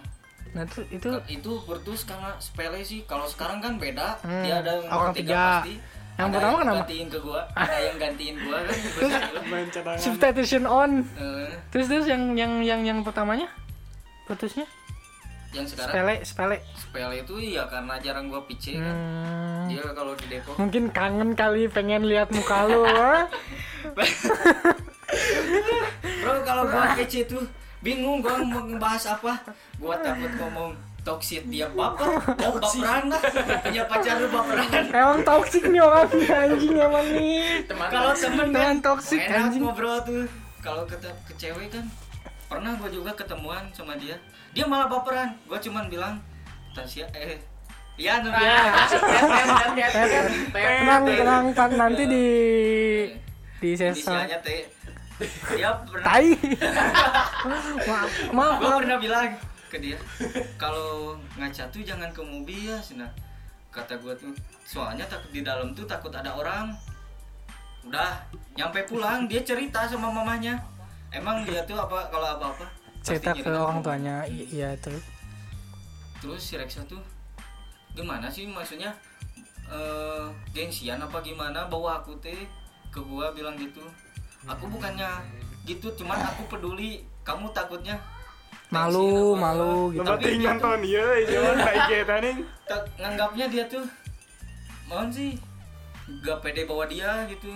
Nah, 0.56 0.64
itu 0.64 0.80
itu 0.90 1.10
itu 1.28 1.52
putus 1.62 2.02
karena 2.02 2.32
sepele 2.38 2.80
sih 2.80 3.04
kalau 3.04 3.28
sekarang 3.28 3.60
kan 3.60 3.76
beda 3.76 4.16
Hmm, 4.18 4.40
dia 4.40 4.58
ada 4.58 4.72
yang 4.74 4.88
orang 4.88 5.12
tiga. 5.12 5.36
pasti 5.60 5.76
Yang 6.16 6.24
ada 6.24 6.32
pertama 6.32 6.48
yang 6.48 6.62
kenapa? 6.64 6.78
gantiin 6.80 7.08
ke 7.08 7.20
gua 7.20 7.42
ada 7.54 7.76
yang 7.78 7.96
gantiin 7.98 8.36
gua 8.40 8.58
kan 8.62 8.78
Main 9.52 9.68
cadangan. 9.68 10.00
substitution 10.00 10.64
on. 10.64 10.92
Eh, 11.14 11.52
Terus 11.70 11.86
terus 11.86 12.08
yang 12.08 12.24
yang 12.34 12.64
yang 12.64 12.82
yang 12.82 13.00
pertamanya 13.02 13.52
putusnya 14.24 14.64
yang 15.52 15.64
sekarang 15.64 15.92
sepele 15.92 16.16
sepele. 16.24 16.58
sepele 16.74 17.16
itu 17.22 17.36
ya 17.50 17.64
karena 17.66 18.00
jarang 18.00 18.26
gua 18.26 18.40
PC 18.42 18.76
kan 18.76 18.96
Hmm. 18.96 19.68
dia 19.68 19.84
kalau 19.92 20.14
di 20.14 20.26
Depok 20.30 20.56
Mungkin 20.56 20.84
kangen 20.90 21.32
kali 21.34 21.68
pengen 21.68 22.04
lihat 22.06 22.28
muka 22.30 22.64
lu. 22.64 22.88
bro 26.18 26.34
kalau 26.42 26.64
gua 26.66 26.96
PC 26.96 27.24
itu 27.26 27.38
bingung 27.86 28.26
gua 28.26 28.42
mau 28.42 28.66
ngebahas 28.66 29.14
apa. 29.14 29.46
Gua 29.78 30.02
takut 30.02 30.34
ngomong 30.42 30.74
toxic 31.06 31.46
dia 31.54 31.70
baper. 31.70 32.18
Mau 32.18 32.58
baperan 32.58 33.14
lah 33.14 33.22
punya 33.62 33.84
pacar 33.86 34.18
lu 34.18 34.28
baperan. 34.34 34.66
Emang 34.90 35.22
toxic 35.22 35.64
nih 35.70 35.82
orang 35.86 36.10
anjing 36.10 36.74
emang 36.82 37.06
nih. 37.14 37.62
kalau 37.70 38.12
temen 38.18 38.50
Teman 38.50 38.58
kan 38.58 38.78
toxic 38.82 39.22
enak 39.22 39.54
anjing. 39.54 39.62
ngobrol 39.62 40.02
tuh. 40.02 40.26
Kalau 40.66 40.82
ke, 40.90 40.98
ke 40.98 41.34
cewek 41.38 41.70
kan 41.70 41.86
pernah 42.50 42.74
gue 42.82 42.90
juga 42.90 43.14
ketemuan 43.14 43.70
sama 43.70 43.94
dia. 44.02 44.18
Dia 44.58 44.66
malah 44.66 44.90
baperan. 44.90 45.38
Gue 45.46 45.62
cuman 45.62 45.86
bilang 45.86 46.18
Tasya 46.74 47.06
eh 47.14 47.38
Iya, 47.96 48.20
Nur. 48.20 48.36
Tenang 50.52 51.04
tenang 51.08 51.46
kan 51.56 51.72
nanti 51.80 52.04
di 52.04 52.28
di 53.64 53.72
sesar. 53.72 54.28
Inisialnya 54.28 54.40
Dia 55.56 55.72
pernah, 55.88 56.06
Tai. 56.06 56.28
maaf, 57.88 58.12
maaf, 58.36 58.56
gue 58.60 58.72
pernah 58.84 58.98
bilang 59.00 59.30
ke 59.72 59.78
dia, 59.80 59.98
kalau 60.60 61.16
ngaca 61.40 61.64
tuh 61.72 61.82
jangan 61.84 62.12
ke 62.12 62.22
mobil 62.22 62.68
ya, 62.68 62.78
Sina. 62.84 63.08
Kata 63.72 63.96
gue 64.00 64.14
tuh, 64.20 64.32
soalnya 64.68 65.08
takut 65.08 65.32
di 65.32 65.42
dalam 65.44 65.72
tuh 65.72 65.88
takut 65.88 66.12
ada 66.12 66.36
orang. 66.36 66.76
Udah, 67.88 68.18
nyampe 68.60 68.84
pulang 68.88 69.28
dia 69.30 69.44
cerita 69.46 69.88
sama 69.88 70.12
mamanya. 70.12 70.60
Emang 71.14 71.48
dia 71.48 71.64
tuh 71.64 71.80
apa 71.80 72.12
kalau 72.12 72.36
apa-apa? 72.36 72.66
pasti 73.06 73.22
Cerita 73.22 73.32
ke 73.38 73.50
orang 73.54 73.80
tuanya. 73.86 74.26
Iya 74.26 74.74
itu. 74.74 74.94
terus 76.24 76.42
si 76.42 76.58
Reksa 76.58 76.82
tuh 76.90 76.98
gimana 77.94 78.26
sih 78.34 78.50
maksudnya 78.50 78.90
eh 79.70 80.26
gengsian 80.58 80.98
apa 80.98 81.22
gimana 81.22 81.70
bawa 81.70 82.02
aku 82.02 82.18
teh 82.18 82.50
ke 82.90 82.98
gua 82.98 83.30
bilang 83.30 83.54
gitu 83.62 83.86
aku 84.46 84.66
bukannya 84.68 85.10
gitu 85.64 85.90
cuman 85.96 86.22
aku 86.24 86.46
peduli 86.48 87.02
kamu 87.22 87.50
takutnya 87.52 87.98
Malu, 88.66 89.38
apa. 89.38 89.42
malu 89.46 89.94
gitu. 89.94 90.02
Tapi 90.04 90.42
nonton 90.42 90.82
ieu 90.82 91.06
jangan 91.30 91.56
kayak 91.60 91.84
gitu 91.88 92.16
nih. 92.18 92.36
Nganggapnya 92.98 93.46
dia 93.48 93.64
tuh 93.66 93.86
mohon 94.86 95.10
sih 95.10 95.38
gak 96.22 96.42
pede 96.42 96.66
bawa 96.66 96.86
dia 96.86 97.26
gitu 97.26 97.54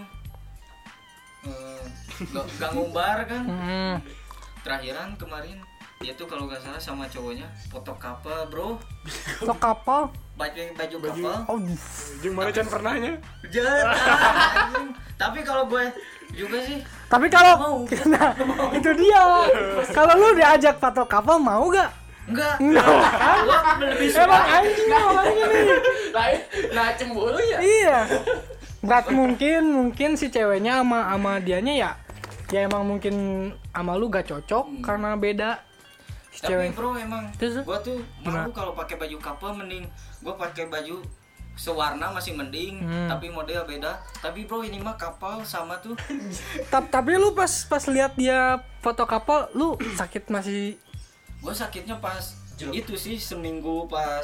Eh, 1.39 1.84
gak, 2.30 2.45
gak 2.58 2.71
ngumbar 2.73 3.25
kan 3.25 3.43
Hmm. 3.43 3.95
terakhiran 4.60 5.15
kemarin 5.15 5.58
dia 5.99 6.15
tuh 6.15 6.23
kalau 6.23 6.47
gak 6.47 6.63
salah 6.63 6.79
sama 6.79 7.03
cowoknya 7.12 7.43
foto 7.67 7.91
kapal 7.99 8.47
bro 8.47 8.79
Lo 9.43 9.51
kapal. 9.53 10.07
baju 10.39 10.62
baju 10.71 10.95
kapal 11.03 11.38
Oh, 11.43 11.59
Jeung 12.23 12.39
mana 12.39 12.55
can 12.55 12.63
pernahnya? 12.63 13.19
Jangan. 13.51 13.83
Tapi 15.21 15.43
kalau 15.43 15.67
gue 15.67 15.83
juga 16.31 16.55
sih 16.63 16.79
tapi 17.05 17.27
kalau 17.27 17.53
Mau. 17.59 17.77
nah, 18.15 18.31
itu 18.71 18.91
dia. 18.95 19.23
Kalau 19.91 20.13
lu 20.15 20.39
diajak 20.39 20.79
foto 20.79 21.03
kapal 21.03 21.35
mau 21.35 21.67
gak? 21.67 21.91
enggak. 22.31 22.55
Enggak. 22.63 22.88
Gue 23.43 23.59
lebih 23.83 24.07
Emang 24.15 24.23
suka. 24.39 24.55
anjing 24.55 24.89
orang 24.93 25.27
ini. 25.27 25.62
Lain, 26.15 26.39
nah 26.71 26.88
cemburu 26.95 27.39
ya. 27.41 27.57
Iya. 27.59 27.97
Nggak 28.79 29.03
mungkin 29.12 29.62
mungkin 29.67 30.09
si 30.15 30.31
ceweknya 30.31 30.79
sama 30.79 31.12
sama 31.12 31.31
dianya 31.43 31.73
ya 31.75 31.91
ya 32.49 32.65
emang 32.65 32.81
mungkin 32.88 33.13
sama 33.69 33.93
lu 33.93 34.07
gak 34.07 34.25
cocok 34.25 34.81
karena 34.81 35.13
beda 35.13 35.62
Tapi 36.31 36.45
cewek. 36.47 36.69
bro 36.71 36.93
emang 36.93 37.25
Terus? 37.35 37.59
gue 37.59 37.77
tuh 37.81 37.97
Gimana? 38.19 38.43
malu 38.43 38.51
kalau 38.51 38.71
pakai 38.71 38.95
baju 38.95 39.17
couple 39.17 39.53
mending 39.55 39.85
gue 40.19 40.33
pakai 40.35 40.65
baju 40.65 41.01
sewarna 41.53 42.07
masih 42.09 42.31
mending 42.33 42.79
Hmm. 42.79 43.09
tapi 43.09 43.27
model 43.27 43.63
beda. 43.63 43.91
Tapi 44.17 44.43
bro 44.43 44.61
ini 44.61 44.77
mah 44.77 44.95
kapal 44.95 45.43
sama 45.43 45.75
tuh. 45.77 45.91
Ta- 46.71 46.79
tapi 46.81 47.13
lu 47.13 47.33
pas 47.33 47.49
pas 47.65 47.83
lihat 47.85 48.15
dia 48.15 48.39
foto 48.79 49.03
kapal 49.03 49.51
lu 49.51 49.73
sakit 49.93 50.29
masih? 50.29 50.79
Gue 51.37 51.51
sakitnya 51.51 51.97
pas 51.97 52.21
itu 52.61 52.93
sih 52.93 53.15
seminggu 53.15 53.87
pas 53.87 54.23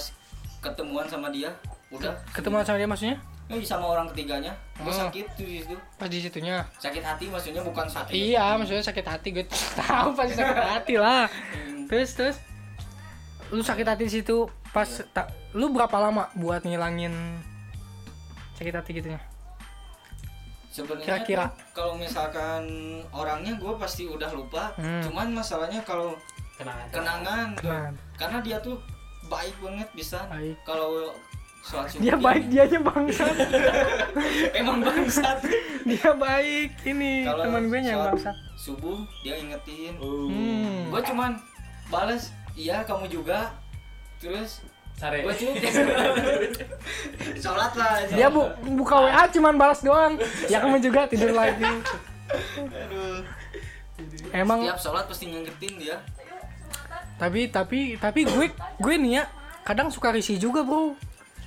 ketemuan 0.60 1.04
sama 1.06 1.28
dia. 1.28 1.52
Udah. 1.90 2.16
Ketemu 2.32 2.62
sama 2.62 2.78
dia 2.78 2.88
maksudnya? 2.88 3.18
Eh, 3.46 3.62
sama 3.62 3.86
orang 3.88 4.08
ketiganya. 4.10 4.56
Gue 4.76 4.88
Oh. 4.88 4.96
sakit 4.98 5.26
tuh 5.34 5.44
di 5.44 5.60
situ. 5.60 5.76
Pas 5.94 6.08
di 6.08 6.18
situnya? 6.18 6.64
Sakit 6.78 7.00
hati 7.00 7.28
maksudnya 7.28 7.62
bukan 7.62 7.86
sakit 7.86 8.10
iya 8.12 8.56
maksudnya 8.56 8.82
sakit 8.82 9.04
hati. 9.04 9.28
Gue 9.32 9.46
tahu 9.78 10.08
pasti 10.14 10.34
sakit 10.36 10.68
hati 10.72 10.96
lah. 10.96 11.28
Hmm. 11.28 11.75
Terus 11.86 12.12
terus 12.12 12.38
lu 13.50 13.62
sakit 13.62 13.86
hati 13.86 14.04
di 14.04 14.14
situ 14.14 14.46
pas 14.70 14.86
ta- 15.10 15.28
lu 15.52 15.70
berapa 15.70 15.94
lama 15.96 16.28
buat 16.34 16.62
ngilangin 16.62 17.14
sakit 18.56 18.74
hati 18.74 18.92
gitunya 18.94 19.22
Sebenarnya 20.68 21.08
Kira-kira. 21.08 21.46
kalau 21.72 21.96
misalkan 21.96 22.68
orangnya 23.16 23.56
gue 23.56 23.74
pasti 23.80 24.12
udah 24.12 24.28
lupa. 24.36 24.76
Hmm. 24.76 25.00
Cuman 25.00 25.32
masalahnya 25.32 25.80
kalau 25.80 26.20
Kenangan. 26.60 26.88
kenangan 26.92 27.48
tuh. 27.56 27.64
Kenangan. 27.64 27.94
Karena 28.20 28.38
dia 28.44 28.58
tuh 28.60 28.76
baik 29.26 29.56
banget 29.64 29.88
bisa. 29.96 30.28
Kalau 30.68 31.16
soal 31.64 31.88
dia 31.96 32.14
baik 32.14 32.52
dianya 32.52 32.78
bangsat 32.78 33.36
Emang 34.60 34.84
bangsat. 34.84 35.48
dia 35.82 36.12
baik 36.12 36.76
ini 36.84 37.24
teman 37.24 37.64
gue 37.66 37.80
yang 37.80 37.88
sholat 37.96 38.12
bangsat 38.12 38.36
Subuh 38.60 39.00
dia 39.24 39.40
ingetin. 39.40 39.96
hmm. 39.96 40.92
Gue 40.92 41.02
cuman 41.08 41.40
balas, 41.88 42.30
"Iya, 42.54 42.82
kamu 42.82 43.08
juga." 43.08 43.52
Terus 44.18 44.64
Sare. 44.96 45.20
sholat 47.36 47.72
lah 47.76 48.00
dia 48.08 48.32
bu 48.32 48.48
buka 48.74 48.96
WA 49.02 49.28
cuman 49.28 49.54
balas 49.56 49.84
doang 49.84 50.16
ya 50.48 50.64
kamu 50.64 50.80
juga 50.80 51.04
tidur 51.04 51.36
lagi 51.36 51.68
Aduh. 51.68 53.20
emang 54.32 54.64
Tiap 54.64 54.80
sholat 54.80 55.04
pasti 55.06 55.28
ngingetin 55.28 55.74
dia. 55.76 55.98
tapi 57.16 57.48
tapi 57.48 57.96
tapi 57.96 58.24
gue 58.24 58.48
gue 58.56 58.96
nih 58.98 59.20
ya 59.20 59.24
kadang 59.64 59.92
suka 59.92 60.12
risih 60.12 60.36
juga 60.38 60.64
bro 60.64 60.96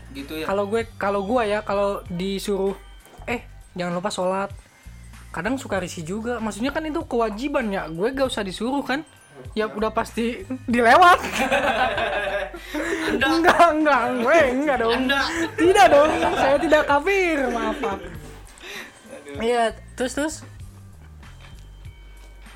Gitu 0.09 0.41
ya. 0.41 0.45
kalau 0.45 0.65
gue 0.65 0.85
kalau 0.97 1.21
gue 1.23 1.43
ya 1.45 1.61
kalau 1.61 2.01
disuruh 2.07 2.77
eh 3.25 3.45
jangan 3.73 3.97
lupa 3.97 4.09
sholat 4.09 4.49
kadang 5.29 5.57
suka 5.57 5.77
risih 5.77 6.01
juga 6.01 6.37
maksudnya 6.37 6.69
kan 6.69 6.85
itu 6.85 7.01
kewajiban 7.05 7.69
ya 7.69 7.89
gue 7.89 8.09
gak 8.13 8.29
usah 8.29 8.41
disuruh 8.41 8.81
kan 8.81 9.05
ya 9.57 9.67
udah 9.71 9.91
pasti 9.91 10.45
dilewat. 10.67 11.19
Enggak. 13.19 13.59
Enggak 13.75 14.01
gue 14.23 14.39
enggak 14.55 14.77
dong. 14.83 14.95
Anda. 14.95 15.21
tidak 15.59 15.87
dong. 15.91 16.11
Saya 16.37 16.57
tidak 16.61 16.83
kafir. 16.87 17.39
Maaf 17.51 17.79
maaf. 17.81 18.01
Iya 19.39 19.77
terus 19.95 20.13
terus? 20.15 20.35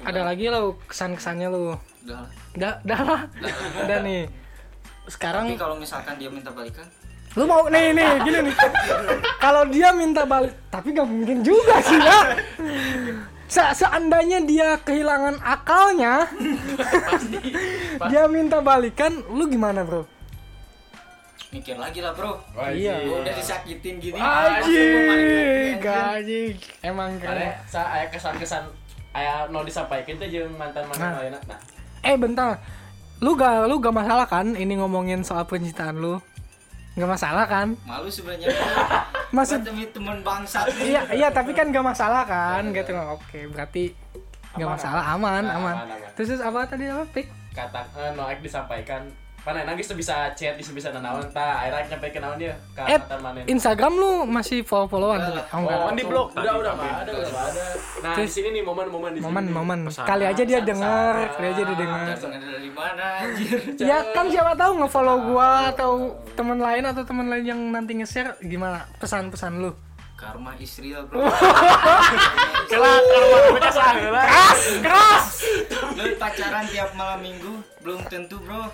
Ada 0.02 0.26
lagi 0.26 0.50
lo 0.50 0.78
kesan 0.90 1.14
kesannya 1.14 1.46
lo? 1.50 1.78
Udah 2.02 2.26
udah 2.58 2.72
udah 2.82 3.00
lah. 3.06 3.22
Udah 3.86 3.98
nih. 4.02 4.26
Sekarang 5.06 5.50
Tapi 5.50 5.58
kalau 5.58 5.76
misalkan 5.78 6.14
dia 6.14 6.30
minta 6.30 6.54
balikan, 6.54 6.86
lu 7.34 7.42
mau 7.42 7.66
nih 7.66 7.90
nih 7.90 8.10
gini 8.22 8.38
nih. 8.50 8.56
Kalau 9.42 9.66
dia 9.66 9.90
minta 9.90 10.22
balik 10.22 10.54
tapi 10.70 10.94
gak 10.94 11.06
mungkin 11.10 11.42
juga 11.42 11.82
sih 11.82 11.98
ya 11.98 12.20
Se- 13.52 13.74
seandainya 13.76 14.40
dia 14.40 14.80
kehilangan 14.80 15.36
akalnya 15.38 16.24
dia 18.08 18.24
minta 18.26 18.58
balikan 18.58 19.12
lu 19.28 19.44
gimana 19.46 19.84
bro 19.84 20.08
mikir 21.52 21.76
lagi 21.76 22.00
lah 22.00 22.16
bro. 22.16 22.40
Iya. 22.56 23.04
Gua 23.04 23.20
udah 23.20 23.34
disakitin 23.36 24.00
gini. 24.00 24.16
Aji, 24.16 24.72
Anjing. 24.72 25.76
gaji, 25.78 26.42
emang 26.80 27.12
Ada 27.14 27.28
keren. 27.28 27.52
sa 27.68 27.80
aya 27.92 28.08
kesan-kesan 28.08 28.64
aya 29.12 29.44
no 29.46 29.60
disampaikan 29.60 30.16
teh 30.16 30.32
jeung 30.32 30.48
mantan-mantan 30.56 31.04
Nah. 31.04 31.20
lainna. 31.20 31.36
Nah, 31.44 31.60
Eh 32.00 32.16
bentar, 32.16 32.56
lu 33.20 33.36
gak 33.36 33.68
lu 33.68 33.76
gak 33.78 33.92
masalah 33.92 34.24
kan 34.24 34.56
ini 34.56 34.74
ngomongin 34.74 35.20
soal 35.20 35.44
percintaan 35.44 36.00
lu? 36.00 36.16
nggak 36.92 37.08
masalah 37.10 37.44
kan 37.44 37.72
malu 37.84 38.04
sebenarnya 38.06 38.52
maksud 39.32 39.60
demi 39.64 39.88
teman 39.88 40.20
bangsat 40.20 40.68
iya 40.84 41.02
iya 41.10 41.28
tapi 41.32 41.56
kan 41.56 41.72
nggak 41.72 41.84
masalah 41.84 42.22
kan 42.28 42.62
gitu. 42.70 42.92
Oke 42.92 43.48
berarti 43.48 43.96
Aman, 44.52 44.76
masalah 44.76 45.16
aman 45.16 45.42
aman 45.48 45.56
aman, 45.56 45.76
aman. 45.88 46.12
terus 46.12 46.36
terus 46.36 46.44
apa 46.44 46.68
tadi 46.68 46.84
apa 46.84 47.08
pik? 47.08 47.26
Kata 47.56 47.80
eh, 47.96 48.12
Noek 48.12 48.44
disampaikan 48.44 49.08
mana 49.42 49.66
nangis 49.66 49.90
tuh 49.90 49.98
bisa 49.98 50.30
chat 50.38 50.54
bisa 50.54 50.70
bisa 50.70 50.94
nanawan 50.94 51.26
ta 51.34 51.66
akhirnya 51.66 51.98
nyampe 51.98 52.14
ke 52.14 52.22
naon 52.22 52.38
dia 52.38 52.54
ke 52.78 52.82
eh 52.86 52.98
mana 53.18 53.42
Instagram 53.50 53.92
lu 53.98 54.22
masih 54.30 54.62
follow 54.62 54.86
followan 54.86 55.18
tuh 55.18 55.34
oh, 55.34 55.58
enggak. 55.66 55.78
Oh, 55.82 55.90
di 55.98 56.04
blok 56.06 56.26
udah 56.30 56.54
udah 56.62 56.72
tapi. 56.78 56.86
nggak 56.86 57.02
ada 57.02 57.10
udah 57.10 57.30
nggak 57.34 57.46
ada. 57.50 57.64
Nah 58.06 58.14
di 58.22 58.30
sini 58.30 58.48
nih 58.54 58.62
momen-momen 58.62 59.10
di 59.10 59.18
sini. 59.18 59.26
Momen 59.26 59.44
nih. 59.50 59.54
momen 59.58 59.78
pesan- 59.90 60.06
kali 60.06 60.24
aja 60.30 60.42
dia 60.46 60.60
denger 60.62 61.14
pesan. 61.18 61.34
kali 61.34 61.46
aja 61.50 61.62
dia 61.66 61.76
denger. 61.82 62.06
Dari 62.22 62.70
mana 62.70 63.06
anjir? 63.18 63.58
Ya 63.82 63.98
kan 64.14 64.26
siapa 64.30 64.52
tahu 64.54 64.72
nge-follow 64.78 65.16
gua 65.34 65.50
atau 65.74 65.90
teman 66.38 66.58
lain 66.62 66.84
atau 66.86 67.02
teman 67.02 67.26
lain 67.26 67.42
yang 67.42 67.60
nanti 67.74 67.98
nge-share 67.98 68.38
gimana? 68.46 68.86
Pesan-pesan 69.02 69.58
lu. 69.58 69.74
Karma 70.14 70.54
Israel 70.62 71.02
bro. 71.10 71.18
Kelak 72.70 73.00
karma 73.10 73.58
lah. 73.58 74.26
keras 74.30 74.62
keras. 74.78 75.26
Lu 75.98 76.14
pacaran 76.14 76.62
tiap 76.70 76.94
malam 76.94 77.18
minggu? 77.26 77.58
Belum 77.82 77.98
tentu 78.06 78.38
bro 78.38 78.70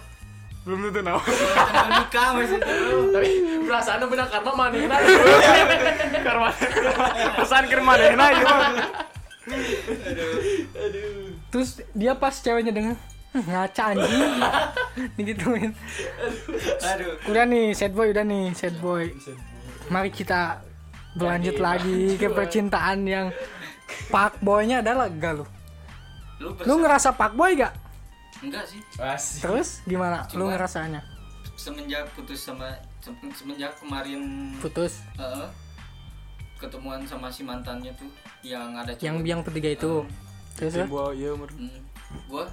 Belum 0.68 0.84
tentu 0.84 1.00
naon. 1.00 1.24
tentu 1.24 1.88
nikah 1.96 2.28
bro 2.36 2.44
tapi 3.16 3.28
perasaan 3.64 4.04
benar 4.04 4.26
karma 4.28 4.52
manehna 4.52 4.96
Karma. 6.28 6.48
Pesan 7.40 7.64
ke 7.72 7.80
manehna 7.80 8.24
mah. 8.44 8.72
terus 11.48 11.80
dia 11.96 12.12
pas 12.12 12.36
ceweknya 12.36 12.76
denger 12.76 12.96
"Hmm, 13.32 13.44
ngaca 13.48 13.82
anjing. 13.96 14.28
Digituin 15.16 15.72
aduh. 16.84 17.16
Udah 17.32 17.44
nih 17.48 17.72
sad 17.72 17.96
boy 17.96 18.12
udah 18.12 18.28
nih 18.28 18.52
sad 18.52 18.76
boy. 18.76 19.08
Mari 19.88 20.12
kita 20.12 20.60
berlanjut 21.16 21.56
lagi 21.56 22.20
ke 22.20 22.28
percintaan 22.28 23.08
yang 23.08 23.32
pak 24.12 24.36
boynya 24.44 24.84
adalah 24.84 25.08
gak 25.08 25.40
lu 25.40 25.44
lu, 26.38 26.74
ngerasa 26.78 27.16
pak 27.16 27.32
boy 27.32 27.56
gak 27.56 27.72
enggak 28.38 28.64
sih. 28.64 28.80
Asik. 28.96 29.40
terus 29.42 29.68
gimana 29.84 30.22
lu 30.30 30.46
Cuma- 30.46 30.54
ngerasanya 30.54 31.00
semenjak 31.58 32.06
putus 32.14 32.38
sama 32.40 32.70
sem- 33.02 33.34
semenjak 33.34 33.74
kemarin 33.82 34.54
putus? 34.62 35.02
Eh, 35.18 35.46
ketemuan 36.56 37.02
sama 37.02 37.26
si 37.28 37.42
mantannya 37.42 37.90
tuh 37.98 38.06
yang 38.42 38.74
ada 38.74 38.94
yang 38.98 39.18
cewek. 39.18 39.26
yang 39.26 39.40
ketiga 39.42 39.68
itu? 39.74 39.92
Terus 40.54 40.72
ya? 40.74 40.86
Gua. 40.86 41.10
Hmm, 41.10 41.78
gua 42.26 42.44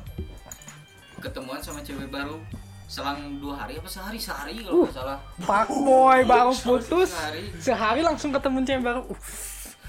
ketemuan 1.17 1.57
sama 1.57 1.81
cewek 1.81 2.09
baru 2.09 2.38
selang 2.85 3.41
dua 3.41 3.57
hari 3.57 3.77
apa 3.77 3.89
sehari? 3.89 4.17
Sehari 4.17 4.61
kalau 4.61 4.85
nggak 4.85 4.93
salah. 4.93 5.17
pak 5.41 5.69
boy 5.69 6.19
baru 6.25 6.53
putus. 6.53 7.09
sehari. 7.09 7.43
Sehari 7.57 8.01
langsung 8.01 8.29
ketemu 8.29 8.61
cewek 8.61 8.83
baru. 8.83 9.01
Uh, 9.05 9.17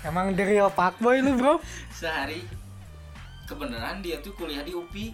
emang 0.03 0.33
the 0.33 0.45
real 0.45 0.69
pak 0.69 0.97
boy 0.97 1.21
lu 1.21 1.37
bro. 1.37 1.61
Sehari. 1.91 2.41
Kebenaran 3.45 4.01
dia 4.01 4.19
tuh 4.21 4.33
kuliah 4.35 4.61
di 4.61 4.73
UPI 4.73 5.13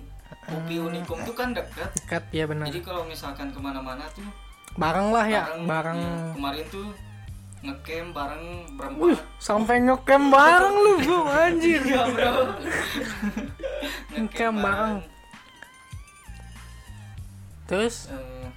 UPI 0.48 0.76
Unikum 0.80 1.18
tuh 1.24 1.34
kan 1.36 1.54
dekat. 1.54 1.90
Dekat 2.04 2.24
ya 2.34 2.44
benar. 2.48 2.66
Jadi 2.68 2.80
kalau 2.82 3.02
misalkan 3.06 3.52
ke 3.52 3.60
mana-mana 3.60 4.04
tuh 4.12 4.26
bareng 4.72 5.08
lah 5.12 5.26
ya 5.28 5.44
bareng, 5.44 5.64
bareng. 5.68 5.98
Ya, 6.00 6.16
kemarin 6.32 6.64
tuh 6.72 6.86
ngecamp 7.62 8.08
bareng 8.10 8.42
Wih, 8.42 8.74
berempat 8.74 9.18
sampai 9.38 9.76
ngecamp 9.86 10.26
bareng 10.32 10.74
lu 10.74 10.92
bro 11.04 11.20
anjir. 11.30 11.80
Iya 11.84 12.02
bro. 12.10 12.34
Ngecamp 14.16 14.58
bareng. 14.58 14.94
terus? 17.70 18.12
Eh, 18.12 18.48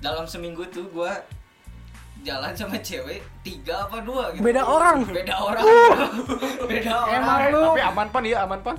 dalam 0.00 0.24
seminggu 0.24 0.64
tuh 0.72 0.88
gua 0.88 1.12
jalan 2.24 2.52
sama 2.56 2.80
cewek 2.80 3.20
tiga 3.44 3.84
apa 3.88 4.00
dua 4.00 4.32
gitu. 4.32 4.40
Beda 4.44 4.62
orang. 4.64 5.04
beda 5.04 5.34
orang. 5.36 5.64
Bro. 5.64 6.66
beda 6.70 6.92
orang. 6.94 7.16
emang 7.18 7.40
lu 7.52 7.62
Tapi 7.74 7.82
aman 7.84 8.06
pan. 8.08 8.22
Ya, 8.24 8.38
aman 8.46 8.60
pan. 8.62 8.76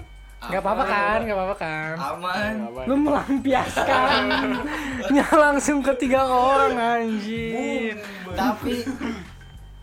Nggak 0.48 0.60
apa-apa 0.60 0.84
kan 0.84 1.20
nggak 1.22 1.38
apa-apa 1.38 1.56
kan. 1.58 1.94
Aman. 1.98 2.54
Lu 2.84 2.96
melampiaskan. 2.98 4.22
Nya 5.14 5.26
langsung 5.30 5.80
ke 5.80 5.92
tiga 5.96 6.24
orang 6.24 6.74
anjir. 6.74 8.00
Tapi 8.32 8.84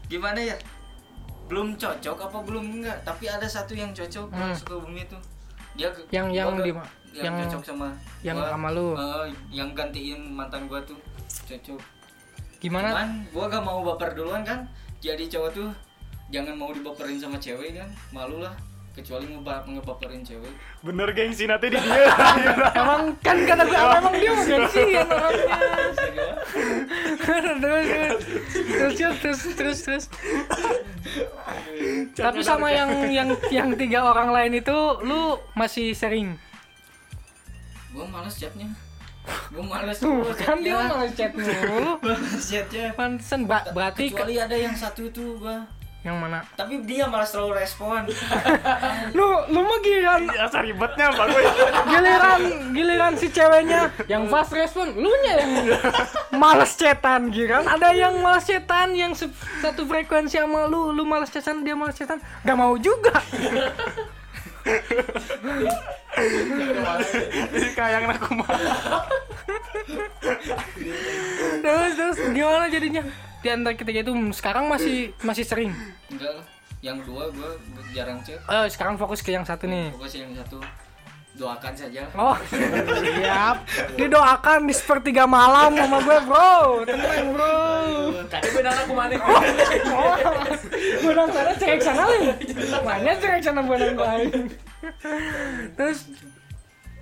gimana 0.07 0.38
ya? 0.38 0.57
Belum 1.44 1.74
cocok 1.74 2.16
apa 2.22 2.38
belum 2.40 2.64
enggak? 2.74 2.96
Tapi 3.03 3.24
ada 3.27 3.44
satu 3.44 3.72
yang 3.72 3.90
cocok 3.90 4.27
Hmm. 4.29 4.40
hmm. 4.42 4.55
Sukabumi 4.55 5.05
tuh 5.05 5.20
dia 5.74 5.90
Yang- 6.09 6.31
yang 6.33 6.48
gak- 6.53 6.62
di 6.62 6.72
yang, 7.14 7.35
yang- 7.35 7.38
cocok 7.46 7.62
sama 7.64 7.88
yang 8.22 8.37
gua. 8.37 8.48
sama 8.50 8.68
lu. 8.70 8.88
Eh, 8.94 9.27
yang 9.53 9.70
gantiin 9.70 10.20
mantan 10.27 10.64
gua 10.64 10.81
tuh 10.83 10.96
cocok. 11.44 11.81
Gimana? 12.59 12.88
Cuman 12.90 13.09
gua 13.31 13.44
gak 13.48 13.62
mau 13.62 13.81
baper 13.85 14.11
duluan 14.12 14.40
kan? 14.40 14.64
Jadi 14.98 15.29
cowok 15.29 15.50
tuh 15.53 15.68
jangan 16.29 16.55
mau 16.55 16.72
dibaperin 16.72 17.16
sama 17.16 17.37
cewek 17.37 17.77
kan? 17.77 17.87
Malu 18.11 18.40
lah 18.40 18.55
kecuali 18.94 19.26
ngeba- 19.26 19.66
ngebaperin 19.66 20.22
cewek. 20.22 20.54
Bener 20.80 21.11
gengsi 21.11 21.44
nanti 21.44 21.66
di 21.66 21.76
dia. 21.76 22.07
emang 22.80 23.11
kan 23.18 23.37
kata 23.37 23.62
gue 23.62 23.74
emang 23.76 24.14
dia 24.14 24.30
mau 24.30 24.44
gengsian 24.44 25.07
orangnya. 25.07 25.59
Terus 28.64 28.94
terus 28.94 29.18
terus. 29.18 29.18
Terus 29.18 29.40
terus 29.54 29.78
terus 29.83 30.04
tapi 32.14 32.40
sama 32.40 32.70
yang 32.70 32.90
yang 33.11 33.28
yang 33.50 33.68
tiga 33.74 34.02
orang 34.04 34.30
lain 34.30 34.57
itu 34.57 34.72
lu 35.02 35.37
masih 35.52 35.92
sering? 35.92 36.38
Gua 37.90 38.07
males 38.09 38.35
chatnya. 38.35 38.70
Gua 39.50 39.64
males 39.64 39.98
tuh 39.98 40.22
kan 40.35 40.59
dia 40.59 40.74
chatnya. 40.74 40.88
malah 40.88 41.11
chat 41.11 41.30
mulu. 41.33 41.90
Males 42.02 42.44
chatnya. 42.44 42.87
Pantesan 42.94 43.40
ba- 43.44 43.66
berarti 43.70 44.09
ke- 44.09 44.16
kecuali 44.16 44.35
ada 44.37 44.57
yang 44.57 44.74
satu 44.74 45.07
itu 45.07 45.38
gua 45.38 45.62
yang 46.04 46.20
mana? 46.20 46.44
Tapi 46.52 46.84
dia 46.84 47.08
malah 47.08 47.24
selalu 47.24 47.64
respon. 47.64 48.04
Lu 49.16 49.24
lu 49.48 49.60
mah 49.64 49.78
giliran 49.80 50.28
Asa 50.36 50.60
ribetnya 50.60 51.08
Pak 51.08 51.26
gue. 51.32 51.42
giliran 51.96 52.40
giliran 52.76 53.12
si 53.16 53.32
ceweknya. 53.32 53.88
Yang 54.04 54.28
fast 54.28 54.52
respon 54.52 54.92
lu 54.92 55.08
nya 55.24 55.40
yang 55.40 55.52
males 56.44 56.76
cetan 56.76 57.32
giliran. 57.32 57.64
Ada 57.64 57.96
yang 57.96 58.20
males 58.20 58.44
cetan 58.44 58.92
yang 58.92 59.16
satu 59.16 59.88
frekuensi 59.88 60.36
sama 60.36 60.68
lu. 60.68 60.92
Lu 60.92 61.08
males 61.08 61.32
cetan 61.32 61.64
dia 61.64 61.72
males 61.72 61.96
cetan. 61.96 62.20
Gak 62.44 62.58
mau 62.60 62.76
juga. 62.76 63.16
Jadi 67.48 67.68
kayak 67.72 68.12
aku 68.12 68.44
mah. 68.44 68.48
terus 71.64 71.92
terus 71.96 72.18
gimana 72.32 72.68
jadinya 72.68 73.04
di 73.44 73.48
antara 73.52 73.76
ketiga 73.76 74.00
itu 74.00 74.16
hmm, 74.16 74.33
sekarang 74.33 74.64
masih 74.72 75.12
masih 75.20 75.44
sering. 75.44 75.76
Enggak 76.09 76.33
lah. 76.40 76.46
Yang 76.80 76.98
dua 77.09 77.28
gua 77.33 77.50
jarang 77.92 78.20
chat 78.24 78.40
oh 78.44 78.64
sekarang 78.68 78.96
fokus 78.96 79.20
ke 79.20 79.37
yang 79.37 79.44
satu 79.44 79.68
nih. 79.68 79.92
Fokus 79.92 80.16
yang 80.16 80.33
satu. 80.33 80.64
Doakan 81.35 81.74
saja. 81.76 82.09
Oh 82.16 82.38
siap. 82.48 83.57
Didoakan 84.00 84.70
di 84.70 84.74
sepertiga 84.74 85.26
malam 85.26 85.74
sama 85.74 85.98
gue 85.98 86.18
bro. 86.24 86.54
Tenang 86.87 87.26
bro. 87.35 87.57
Tadi 88.30 88.48
benar 88.54 88.74
aku 88.87 88.92
maneh 88.96 89.18
Oh 89.20 90.14
Benang 91.04 91.28
sana 91.30 91.52
cek 91.54 91.80
sana 91.83 92.02
lu 92.09 92.33
Mana 92.83 93.12
cek 93.14 93.40
sana 93.42 93.61
benang 93.62 93.96
lain 93.98 94.30
Terus 95.76 95.98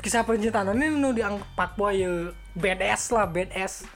Kisah 0.02 0.26
percintaan 0.26 0.74
ini 0.74 0.90
nu 0.90 1.14
dianggap 1.14 1.46
Pak 1.54 1.70
Boy 1.78 2.02
ya 2.02 2.10
Badass 2.58 3.14
lah 3.14 3.28
badass 3.30 3.86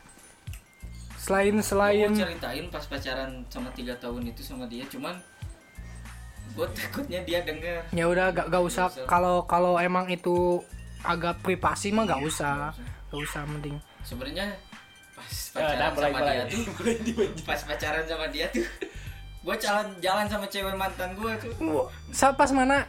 Selain 1.27 1.55
selain 1.61 2.07
Gua 2.09 2.23
ceritain 2.23 2.65
pas 2.71 2.85
pacaran 2.87 3.31
sama 3.49 3.67
tiga 3.73 3.99
tahun 3.99 4.23
itu 4.27 4.41
sama 4.41 4.65
dia 4.65 4.87
cuman 4.87 5.19
gue 6.49 6.67
takutnya 6.79 7.21
dia 7.21 7.43
denger. 7.43 7.83
Ya 7.91 8.07
udah 8.07 8.31
gak, 8.31 8.47
gak 8.47 8.63
usah. 8.63 8.87
Kalau 9.05 9.43
kalau 9.45 9.77
emang 9.77 10.07
itu 10.07 10.63
agak 11.03 11.43
privasi 11.43 11.91
mah 11.91 12.07
gak 12.07 12.23
usah. 12.23 12.71
Gak 13.11 13.21
usah. 13.21 13.43
Mending. 13.45 13.77
Sebenarnya 14.01 14.55
pas 15.13 15.27
Ya, 15.27 15.51
pacaran 15.53 15.91
mulai, 15.91 16.07
sama 16.07 16.19
mulai. 16.21 16.35
dia 16.37 16.45
tuh 16.47 16.63
pas 17.49 17.61
pacaran 17.61 18.05
sama 18.05 18.27
dia 18.29 18.47
tuh 18.49 18.67
gue 19.41 19.57
jalan 19.57 19.87
jalan 19.99 20.27
sama 20.27 20.47
cewek 20.47 20.75
mantan 20.75 21.11
gue 21.13 21.33
tuh. 21.39 21.53
Sa- 22.11 22.31
Pas 22.31 22.51
mana? 22.51 22.87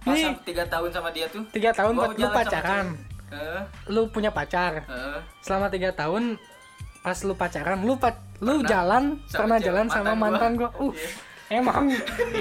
Pas 0.00 0.12
Nih. 0.12 0.30
tiga 0.42 0.62
tahun 0.64 0.90
sama 0.90 1.10
dia 1.10 1.26
tuh. 1.26 1.42
Tiga 1.50 1.70
tahun 1.70 1.92
gua 1.92 2.08
lu 2.08 2.28
pacaran. 2.30 2.86
cewek. 2.94 3.32
Eh, 3.32 3.62
Lu 3.86 4.06
punya 4.08 4.28
pacar. 4.28 4.82
Eh, 4.82 5.18
selama 5.40 5.68
tiga 5.68 5.90
tahun 5.92 6.34
pas 7.00 7.16
lu 7.18 7.32
pacaran 7.32 7.80
lu 7.80 7.96
pa- 7.96 8.20
lu 8.38 8.60
Pernah. 8.60 8.68
jalan 8.68 9.02
pernah 9.26 9.58
jalan 9.58 9.86
sama 9.88 10.12
mantan 10.12 10.20
mantan 10.20 10.52
gua. 10.54 10.70
Gua. 10.70 10.86
uh 10.86 10.94
Iya. 11.50 11.58
emang 11.58 11.90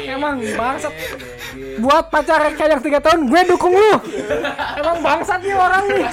emang 0.05 0.35
bangsat. 0.53 0.93
buat 1.81 2.13
pacaran 2.13 2.53
kayak 2.53 2.77
yang 2.77 2.83
tiga 2.85 3.01
tahun 3.01 3.25
gue 3.25 3.41
dukung 3.49 3.73
lu. 3.73 3.97
Emang 4.77 5.01
bangsat 5.01 5.41
nih 5.41 5.57
orang 5.57 5.85
nih. 5.89 6.05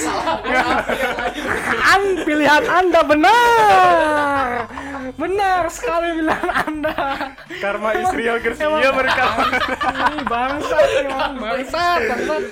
An 1.84 2.03
pilihan 2.24 2.64
anda 2.64 3.05
benar. 3.05 4.49
Benar 5.12 5.68
sekali 5.68 6.09
pilihan 6.16 6.49
anda. 6.49 6.97
Karma 7.61 8.01
Israel 8.01 8.40
Gersia 8.40 8.64
mereka. 8.72 9.24
ini 10.09 10.20
bangsat 10.24 10.88
emang 11.05 11.32
bangsat 11.36 12.01
bangsat 12.01 12.42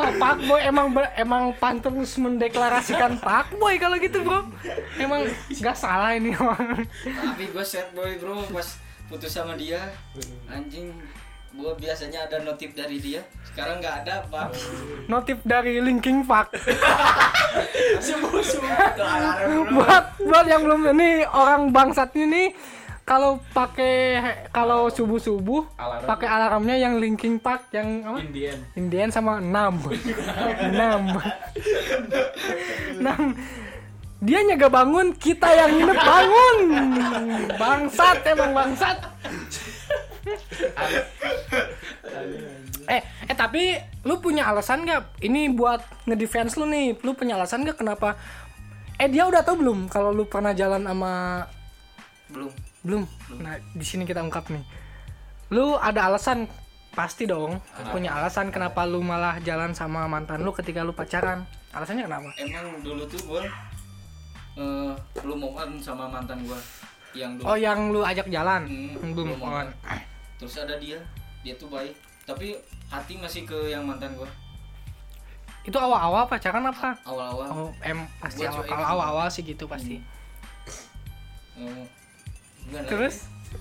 Wah, 0.00 0.12
Pak 0.16 0.36
Boy 0.48 0.60
emang 0.64 0.86
emang 1.12 1.52
pantas 1.60 2.16
mendeklarasikan 2.16 3.20
Pak 3.20 3.52
Boy 3.60 3.76
kalau 3.76 4.00
gitu, 4.00 4.24
Bro. 4.24 4.48
Emang 4.96 5.28
gak 5.60 5.76
salah 5.76 6.16
ini 6.16 6.32
orang. 6.32 6.88
tapi 7.04 7.44
gue 7.52 7.64
sad 7.64 7.92
boy 7.92 8.16
bro 8.16 8.44
pas 8.48 8.68
putus 9.08 9.32
sama 9.32 9.56
dia 9.56 9.80
anjing 10.48 10.92
gue 11.50 11.72
biasanya 11.82 12.30
ada 12.30 12.46
notif 12.46 12.78
dari 12.78 13.02
dia 13.02 13.26
sekarang 13.42 13.82
nggak 13.82 14.06
ada 14.06 14.22
pak 14.30 14.54
Notif 15.10 15.42
dari 15.42 15.82
Linking 15.82 16.22
bro. 16.30 16.46
buat 19.74 20.04
buat 20.22 20.46
yang 20.46 20.62
belum 20.62 20.94
ini 20.94 21.26
orang 21.26 21.74
bangsat 21.74 22.14
ini 22.14 22.54
kalau 23.10 23.42
pakai 23.50 24.22
kalau 24.54 24.86
subuh 24.86 25.18
subuh 25.18 25.66
Alarm. 25.74 26.06
pakai 26.06 26.30
alarmnya 26.30 26.78
yang 26.78 27.02
linking 27.02 27.42
park 27.42 27.66
yang 27.74 28.06
apa? 28.06 28.22
Indian. 28.22 28.58
Indian 28.78 29.10
sama 29.10 29.42
enam. 29.42 29.82
Enam. 30.70 31.18
Enam. 33.02 33.34
Dia 34.22 34.46
nyaga 34.46 34.70
bangun 34.70 35.10
kita 35.18 35.48
yang 35.50 35.70
nginep 35.74 35.98
bangun. 35.98 36.58
Bangsat 37.58 38.22
emang 38.30 38.54
bangsat. 38.54 39.02
Eh 42.86 43.02
eh 43.26 43.34
tapi 43.34 43.74
lu 44.06 44.22
punya 44.22 44.46
alasan 44.46 44.86
gak 44.86 45.18
ini 45.26 45.50
buat 45.50 45.82
ngedefense 46.06 46.54
lu 46.62 46.70
nih. 46.70 46.94
Lu 47.02 47.18
punya 47.18 47.34
alasan 47.34 47.66
gak 47.66 47.82
kenapa? 47.82 48.14
Eh 49.02 49.10
dia 49.10 49.26
udah 49.26 49.42
tahu 49.42 49.66
belum 49.66 49.90
kalau 49.90 50.14
lu 50.14 50.30
pernah 50.30 50.54
jalan 50.54 50.86
sama 50.86 51.42
belum 52.30 52.69
belum. 52.86 53.04
Nah 53.40 53.60
di 53.76 53.84
sini 53.84 54.08
kita 54.08 54.24
ungkap 54.24 54.48
nih. 54.48 54.64
Lu 55.52 55.76
ada 55.76 56.06
alasan? 56.08 56.46
Pasti 56.90 57.26
dong. 57.26 57.62
Punya 57.94 58.16
alasan 58.18 58.50
kenapa 58.50 58.82
lu 58.88 59.00
malah 59.00 59.38
jalan 59.42 59.76
sama 59.76 60.06
mantan 60.10 60.42
lu 60.42 60.50
ketika 60.50 60.82
lu 60.82 60.90
pacaran. 60.96 61.46
Alasannya 61.70 62.06
kenapa? 62.06 62.30
Emang 62.38 62.82
dulu 62.82 63.06
tuh 63.06 63.20
gue 63.24 63.42
eh 64.58 64.92
belum 65.22 65.38
move 65.38 65.56
on 65.56 65.70
sama 65.78 66.10
mantan 66.10 66.42
gue 66.42 66.58
yang 67.14 67.38
dulu. 67.38 67.46
Oh 67.46 67.56
yang 67.56 67.94
lu 67.94 68.02
ajak 68.02 68.26
jalan? 68.26 68.66
Hmm, 68.66 69.14
belum 69.14 69.38
belum 69.38 69.40
on 69.40 69.68
terus 70.40 70.56
ada 70.56 70.74
dia 70.80 70.98
dia 71.46 71.54
tuh 71.54 71.70
baik. 71.70 71.94
Tapi 72.26 72.58
hati 72.90 73.14
masih 73.20 73.46
ke 73.46 73.70
yang 73.70 73.86
mantan 73.86 74.16
gue 74.18 74.26
itu 75.60 75.76
awal-awal 75.76 76.24
pacaran 76.24 76.64
apa? 76.64 76.96
Awal-awal. 77.04 77.46
Oh 77.52 77.70
em 77.84 78.08
pasti 78.16 78.48
awal-awal 78.48 79.28
sih 79.28 79.44
gitu 79.44 79.68
pasti. 79.68 80.00
Eh, 81.60 81.84
gimana 82.62 82.86
terus 82.86 83.16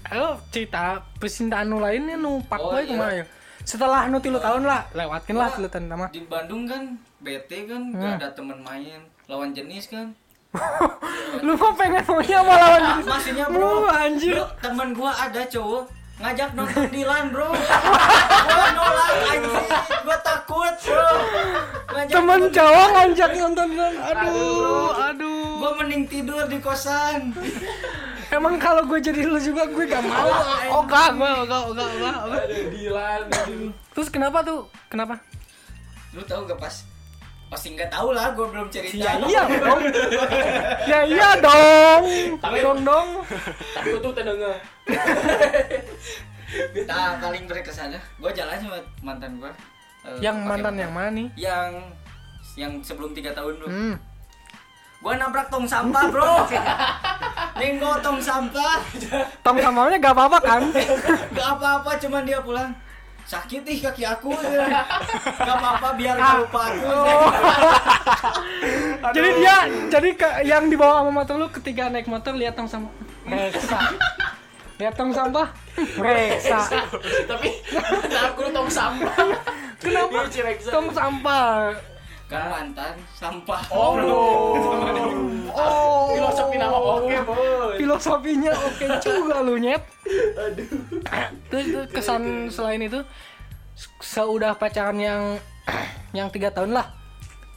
lo 0.09 0.29
cerita 0.49 0.83
percintaan 1.15 1.65
lu 1.65 1.77
lainnya 1.77 2.15
nu 2.15 2.41
pak 2.43 2.57
Oh, 2.57 2.73
iya. 2.73 2.85
ke 2.85 2.93
mana 2.93 3.13
ya 3.15 3.25
setelah 3.61 4.05
nu 4.05 4.17
tilu 4.17 4.37
tahun 4.37 4.63
lah 4.63 4.81
lewatin 4.91 5.35
lah 5.35 5.49
tilu 5.49 5.67
tahun 5.67 5.85
nama 5.87 6.05
di 6.09 6.21
Bandung 6.23 6.65
kan 6.65 6.83
bete 7.19 7.65
kan 7.65 7.81
Hmm. 7.89 7.99
gak 7.99 8.11
ada 8.17 8.27
temen 8.31 8.57
main. 8.59 9.01
Lawan 9.27 9.51
jenis 9.51 9.85
kan. 9.87 10.09
Lu 11.45 11.53
mau 11.53 11.69
pengen 11.71 12.01
maunya 12.01 12.39
sama 12.39 12.53
lawan 12.55 12.79
Nah, 12.79 12.89
jenis? 12.95 13.05
maksudnya 13.05 13.45
bro, 13.45 13.69
Wah, 13.83 14.01
anjir. 14.01 14.33
bro, 14.33 14.45
temen 14.57 14.87
gua 14.91 15.11
ada 15.13 15.41
cowok 15.43 15.83
ngajak 16.17 16.49
nonton 16.51 16.85
Dilan 16.89 17.23
bro. 17.29 17.49
Gua 17.51 18.65
nolak 18.73 19.09
anjing. 19.27 19.67
Gua 20.01 20.17
takut 20.19 20.73
bro. 20.79 21.09
Ngajak 21.91 22.13
temen 22.15 22.41
cowok 22.49 22.87
ngajak 22.89 23.29
nonton 23.37 23.67
film 23.69 23.93
aduh 24.01 24.89
aduh. 25.05 25.49
Gua 25.59 25.71
mending 25.75 26.03
tidur 26.07 26.43
di 26.47 26.57
kosan 26.57 27.29
emang 28.35 28.55
kalau 28.61 28.83
gue 28.85 28.99
jadi 29.01 29.25
lu 29.25 29.39
juga 29.41 29.65
gue 29.65 29.85
gak 29.85 30.03
mau. 30.05 30.29
Oh 30.79 30.83
gak 30.85 31.17
gue 31.17 31.29
gak 31.49 31.63
gak 31.73 31.89
gak 31.99 32.15
Ada 32.29 32.39
Dilan. 32.69 33.21
terus 33.93 34.09
kenapa 34.09 34.45
tuh? 34.45 34.69
Kenapa? 34.87 35.17
Lu 36.13 36.21
tahu 36.25 36.45
gak 36.45 36.59
pas 36.59 36.75
pasti 37.49 37.73
nggak 37.73 37.89
tahu 37.89 38.13
lah 38.13 38.29
gua 38.37 38.45
belum 38.45 38.69
cerita. 38.69 38.93
Ya 38.93 39.17
iya 39.25 39.41
dong. 39.49 39.81
Ya 40.85 40.99
iya 41.01 41.29
dong. 41.41 42.03
Dong 42.37 42.79
dong. 42.85 43.09
Tapi 43.73 43.97
tuh 43.97 44.13
tenengah. 44.13 44.57
nah 46.85 47.17
paling 47.17 47.49
berkesan 47.49 47.97
gua 48.21 48.29
jalan 48.29 48.53
sama 48.61 48.77
mantan 49.01 49.41
gua. 49.41 49.49
Eh, 50.05 50.21
yang 50.21 50.45
mantan 50.45 50.77
yang 50.77 50.93
mana 50.93 51.09
nih? 51.09 51.27
Yang 51.33 51.73
yang 52.59 52.73
sebelum 52.83 53.15
tiga 53.15 53.31
tahun 53.31 53.55
bro 53.55 53.67
hmm. 53.71 53.95
Gua 54.99 55.13
nabrak 55.15 55.47
tong 55.47 55.63
sampah 55.63 56.03
bro. 56.11 56.47
Nenggo 57.59 57.91
tong 57.99 58.19
sampah. 58.23 58.79
Tong 59.43 59.57
samanya 59.59 59.99
gak 59.99 60.15
apa-apa 60.15 60.39
kan? 60.39 60.61
Gak 61.37 61.49
apa-apa 61.59 61.91
cuman 61.99 62.23
dia 62.23 62.39
pulang 62.39 62.71
sakit 63.27 63.61
ih 63.67 63.79
kaki 63.83 64.03
aku. 64.07 64.31
Gak 64.31 65.55
apa-apa 65.59 65.95
biar 65.99 66.15
gak 66.15 66.35
lupa 66.39 66.61
aku. 66.71 66.99
Jadi 69.15 69.29
dia 69.39 69.57
jadi 69.87 70.09
ke, 70.15 70.27
yang 70.43 70.67
dibawa 70.67 71.01
sama 71.01 71.11
motor 71.23 71.35
lu 71.39 71.47
ketika 71.51 71.87
naik 71.87 72.07
motor 72.07 72.35
lihat 72.35 72.55
tong 72.55 72.67
sampah. 72.67 72.91
Reksa 73.27 73.79
lihat 74.79 74.95
tong 74.95 75.11
sampah. 75.11 75.47
Reksa 75.75 76.59
Tapi 77.27 77.49
aku 78.07 78.43
tong 78.55 78.69
sampah. 78.71 79.27
kenapa? 79.79 80.27
Iya, 80.31 80.55
tong 80.71 80.87
sampah 80.95 81.88
kan 82.29 82.45
mantan 82.45 82.93
sampah. 83.17 83.57
Oh, 83.73 83.97
oh. 85.57 86.13
Filosofi 86.13 86.55
nama 86.61 86.77
oke, 86.77 87.15
boy. 87.25 87.73
filosofinya 87.81 88.53
oke 88.53 88.85
juga 89.01 89.41
lu 89.41 89.57
nyet. 89.57 89.81
Terus 91.49 91.65
itu 91.65 91.81
kesan 91.89 92.53
selain 92.53 92.85
itu 92.85 93.01
seudah 93.97 94.53
pacaran 94.53 95.01
yang 95.01 95.21
yang 96.13 96.29
tiga 96.29 96.53
tahun 96.53 96.77
lah. 96.77 96.93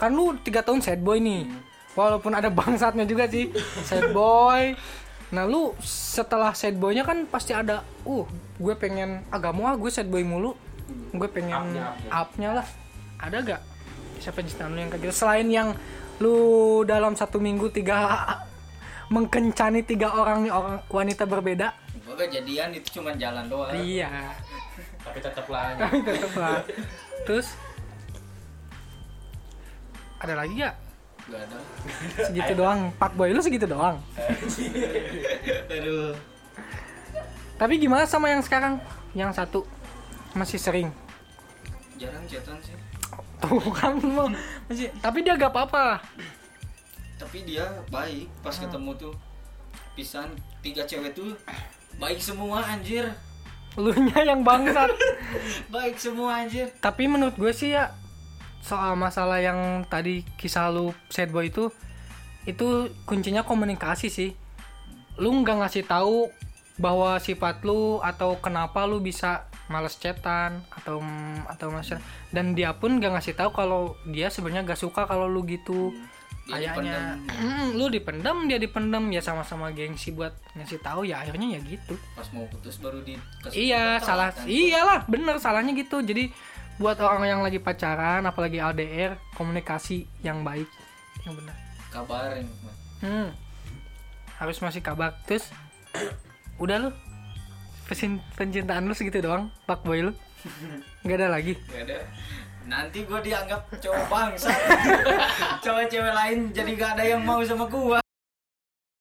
Kan 0.01 0.17
lu 0.17 0.41
tiga 0.41 0.65
tahun 0.65 0.81
sad 0.81 1.05
boy 1.05 1.21
nih. 1.21 1.53
Walaupun 1.93 2.33
ada 2.33 2.49
bangsatnya 2.49 3.05
juga 3.05 3.29
sih 3.29 3.53
sad 3.85 4.09
boy. 4.17 4.73
Nah 5.37 5.45
lu 5.45 5.77
setelah 5.85 6.57
sad 6.57 6.81
boynya 6.81 7.05
kan 7.05 7.29
pasti 7.29 7.53
ada 7.53 7.85
uh 8.09 8.25
gue 8.57 8.75
pengen 8.81 9.21
agak 9.29 9.53
mau 9.53 9.69
ah 9.69 9.77
gue 9.77 9.93
sad 9.93 10.09
boy 10.09 10.25
mulu. 10.25 10.57
Gue 11.13 11.29
pengen 11.29 11.61
Up-nya, 11.61 11.85
up-nya. 11.93 12.09
up-nya 12.09 12.51
lah. 12.57 12.67
Ada 13.21 13.37
gak 13.45 13.61
siapa 14.23 14.39
cintaan 14.47 14.79
lu 14.79 14.81
yang 14.87 14.91
kayak 14.95 15.11
gitu. 15.11 15.15
Selain 15.27 15.47
yang 15.51 15.75
lu 16.23 16.39
dalam 16.87 17.19
satu 17.19 17.43
minggu 17.43 17.75
tiga 17.75 18.23
mengkencani 19.15 19.83
tiga 19.83 20.15
orang 20.15 20.47
nih 20.47 20.53
orang 20.55 20.79
wanita 20.87 21.27
berbeda. 21.27 21.75
Gua 22.07 22.15
kejadian 22.15 22.71
itu 22.79 23.03
cuman 23.03 23.19
jalan 23.19 23.51
doang. 23.51 23.75
Iya. 23.75 24.31
Tapi 25.03 25.19
tetap 25.19 25.47
lah. 25.51 25.75
tapi 25.75 25.99
tetep 26.07 26.33
lah. 26.39 26.63
Terus? 27.27 27.59
Ada 30.23 30.39
lagi 30.39 30.55
gak 30.63 30.75
gak 31.27 31.41
ada. 31.43 31.59
Segitu 32.31 32.53
doang. 32.55 32.95
Pak 32.95 33.13
boy 33.19 33.35
lu 33.35 33.43
segitu 33.43 33.67
doang? 33.67 33.99
Aduh. 35.75 36.15
Tapi 37.59 37.75
gimana 37.79 38.07
sama 38.07 38.31
yang 38.31 38.43
sekarang? 38.43 38.79
Yang 39.15 39.39
satu? 39.39 39.61
Masih 40.35 40.59
sering? 40.59 40.89
Jarang 41.99 42.27
chatan 42.27 42.59
sih 42.65 42.82
tuh 43.43 43.59
kan 43.75 43.99
masih 43.99 44.89
tapi 45.03 45.27
dia 45.27 45.35
gak 45.35 45.51
apa-apa. 45.51 45.99
Tapi 47.19 47.43
dia 47.43 47.67
baik 47.91 48.31
pas 48.41 48.55
ketemu 48.55 48.91
tuh. 48.95 49.15
Pisan 49.93 50.33
tiga 50.65 50.87
cewek 50.87 51.13
tuh 51.13 51.35
baik 51.99 52.23
semua 52.23 52.63
anjir. 52.63 53.11
Lu 53.77 53.93
nya 53.93 54.21
yang 54.21 54.45
bangsat. 54.45 54.93
Baik 55.73 55.97
semua 55.97 56.45
anjir. 56.45 56.69
Tapi 56.85 57.09
menurut 57.09 57.33
gue 57.41 57.53
sih 57.57 57.73
ya 57.73 57.97
soal 58.61 58.95
masalah 59.01 59.41
yang 59.41 59.89
tadi 59.89 60.29
kisah 60.37 60.69
lu 60.69 60.93
sad 61.09 61.33
boy 61.33 61.49
itu 61.49 61.73
itu 62.45 62.93
kuncinya 63.09 63.41
komunikasi 63.41 64.13
sih. 64.13 64.37
Lu 65.17 65.33
nggak 65.41 65.65
ngasih 65.65 65.89
tahu 65.89 66.29
bahwa 66.77 67.17
sifat 67.17 67.65
lu 67.65 67.97
atau 68.05 68.37
kenapa 68.41 68.85
lu 68.85 69.01
bisa 69.01 69.49
males 69.73 69.97
chatan 69.97 70.61
atau 70.69 71.01
atau 71.49 71.73
mas 71.73 71.89
dan 72.29 72.53
dia 72.53 72.77
pun 72.77 73.01
gak 73.01 73.17
ngasih 73.17 73.33
tahu 73.33 73.51
kalau 73.57 73.97
dia 74.05 74.29
sebenarnya 74.29 74.69
gak 74.69 74.81
suka 74.81 75.09
kalau 75.09 75.25
lu 75.25 75.41
gitu 75.49 75.97
Dia 76.43 76.75
kayaknya 76.75 77.23
mm, 77.23 77.79
lu 77.79 77.87
dipendam 77.87 78.51
dia 78.51 78.59
dipendam 78.59 79.07
ya 79.09 79.23
sama-sama 79.23 79.71
gengsi 79.71 80.11
buat 80.11 80.35
ngasih 80.59 80.83
tahu 80.83 81.07
ya 81.07 81.23
akhirnya 81.23 81.55
ya 81.57 81.61
gitu 81.63 81.95
pas 82.13 82.27
mau 82.35 82.45
putus 82.51 82.83
baru 82.83 82.99
dikasih 83.01 83.57
Iya, 83.57 84.03
salah. 84.03 84.35
kan. 84.35 84.51
Iyalah, 84.51 85.07
bener 85.07 85.39
salahnya 85.39 85.71
gitu. 85.73 86.03
Jadi 86.03 86.35
buat 86.83 86.99
orang 86.99 87.31
yang 87.31 87.41
lagi 87.47 87.63
pacaran, 87.63 88.27
apalagi 88.27 88.59
LDR, 88.59 89.15
komunikasi 89.39 90.03
yang 90.27 90.43
baik, 90.43 90.67
yang 91.23 91.39
benar. 91.39 91.55
kabarin 91.95 92.51
Hmm. 92.99 93.31
Harus 94.43 94.59
masih 94.59 94.83
kabar. 94.83 95.15
Terus 95.31 95.47
udah 96.59 96.77
lu 96.83 96.91
Pesin, 97.93 98.25
pencintaan 98.41 98.89
lu 98.89 98.97
segitu 98.97 99.21
doang, 99.21 99.53
Pak 99.69 99.85
Boy 99.85 100.01
lu. 100.01 100.17
Gak 101.05 101.21
ada 101.21 101.37
lagi. 101.37 101.61
Gak 101.69 101.85
ada 101.85 102.01
nanti 102.63 103.03
gue 103.03 103.21
dianggap 103.27 103.67
cowok 103.75 104.07
bangsa 104.07 104.55
cowok 105.67 105.85
cewek 105.91 106.15
lain 106.15 106.39
jadi 106.55 106.71
gak 106.79 106.91
ada 106.95 107.05
yang 107.05 107.23
mau 107.27 107.43
sama 107.43 107.67
gua 107.67 108.02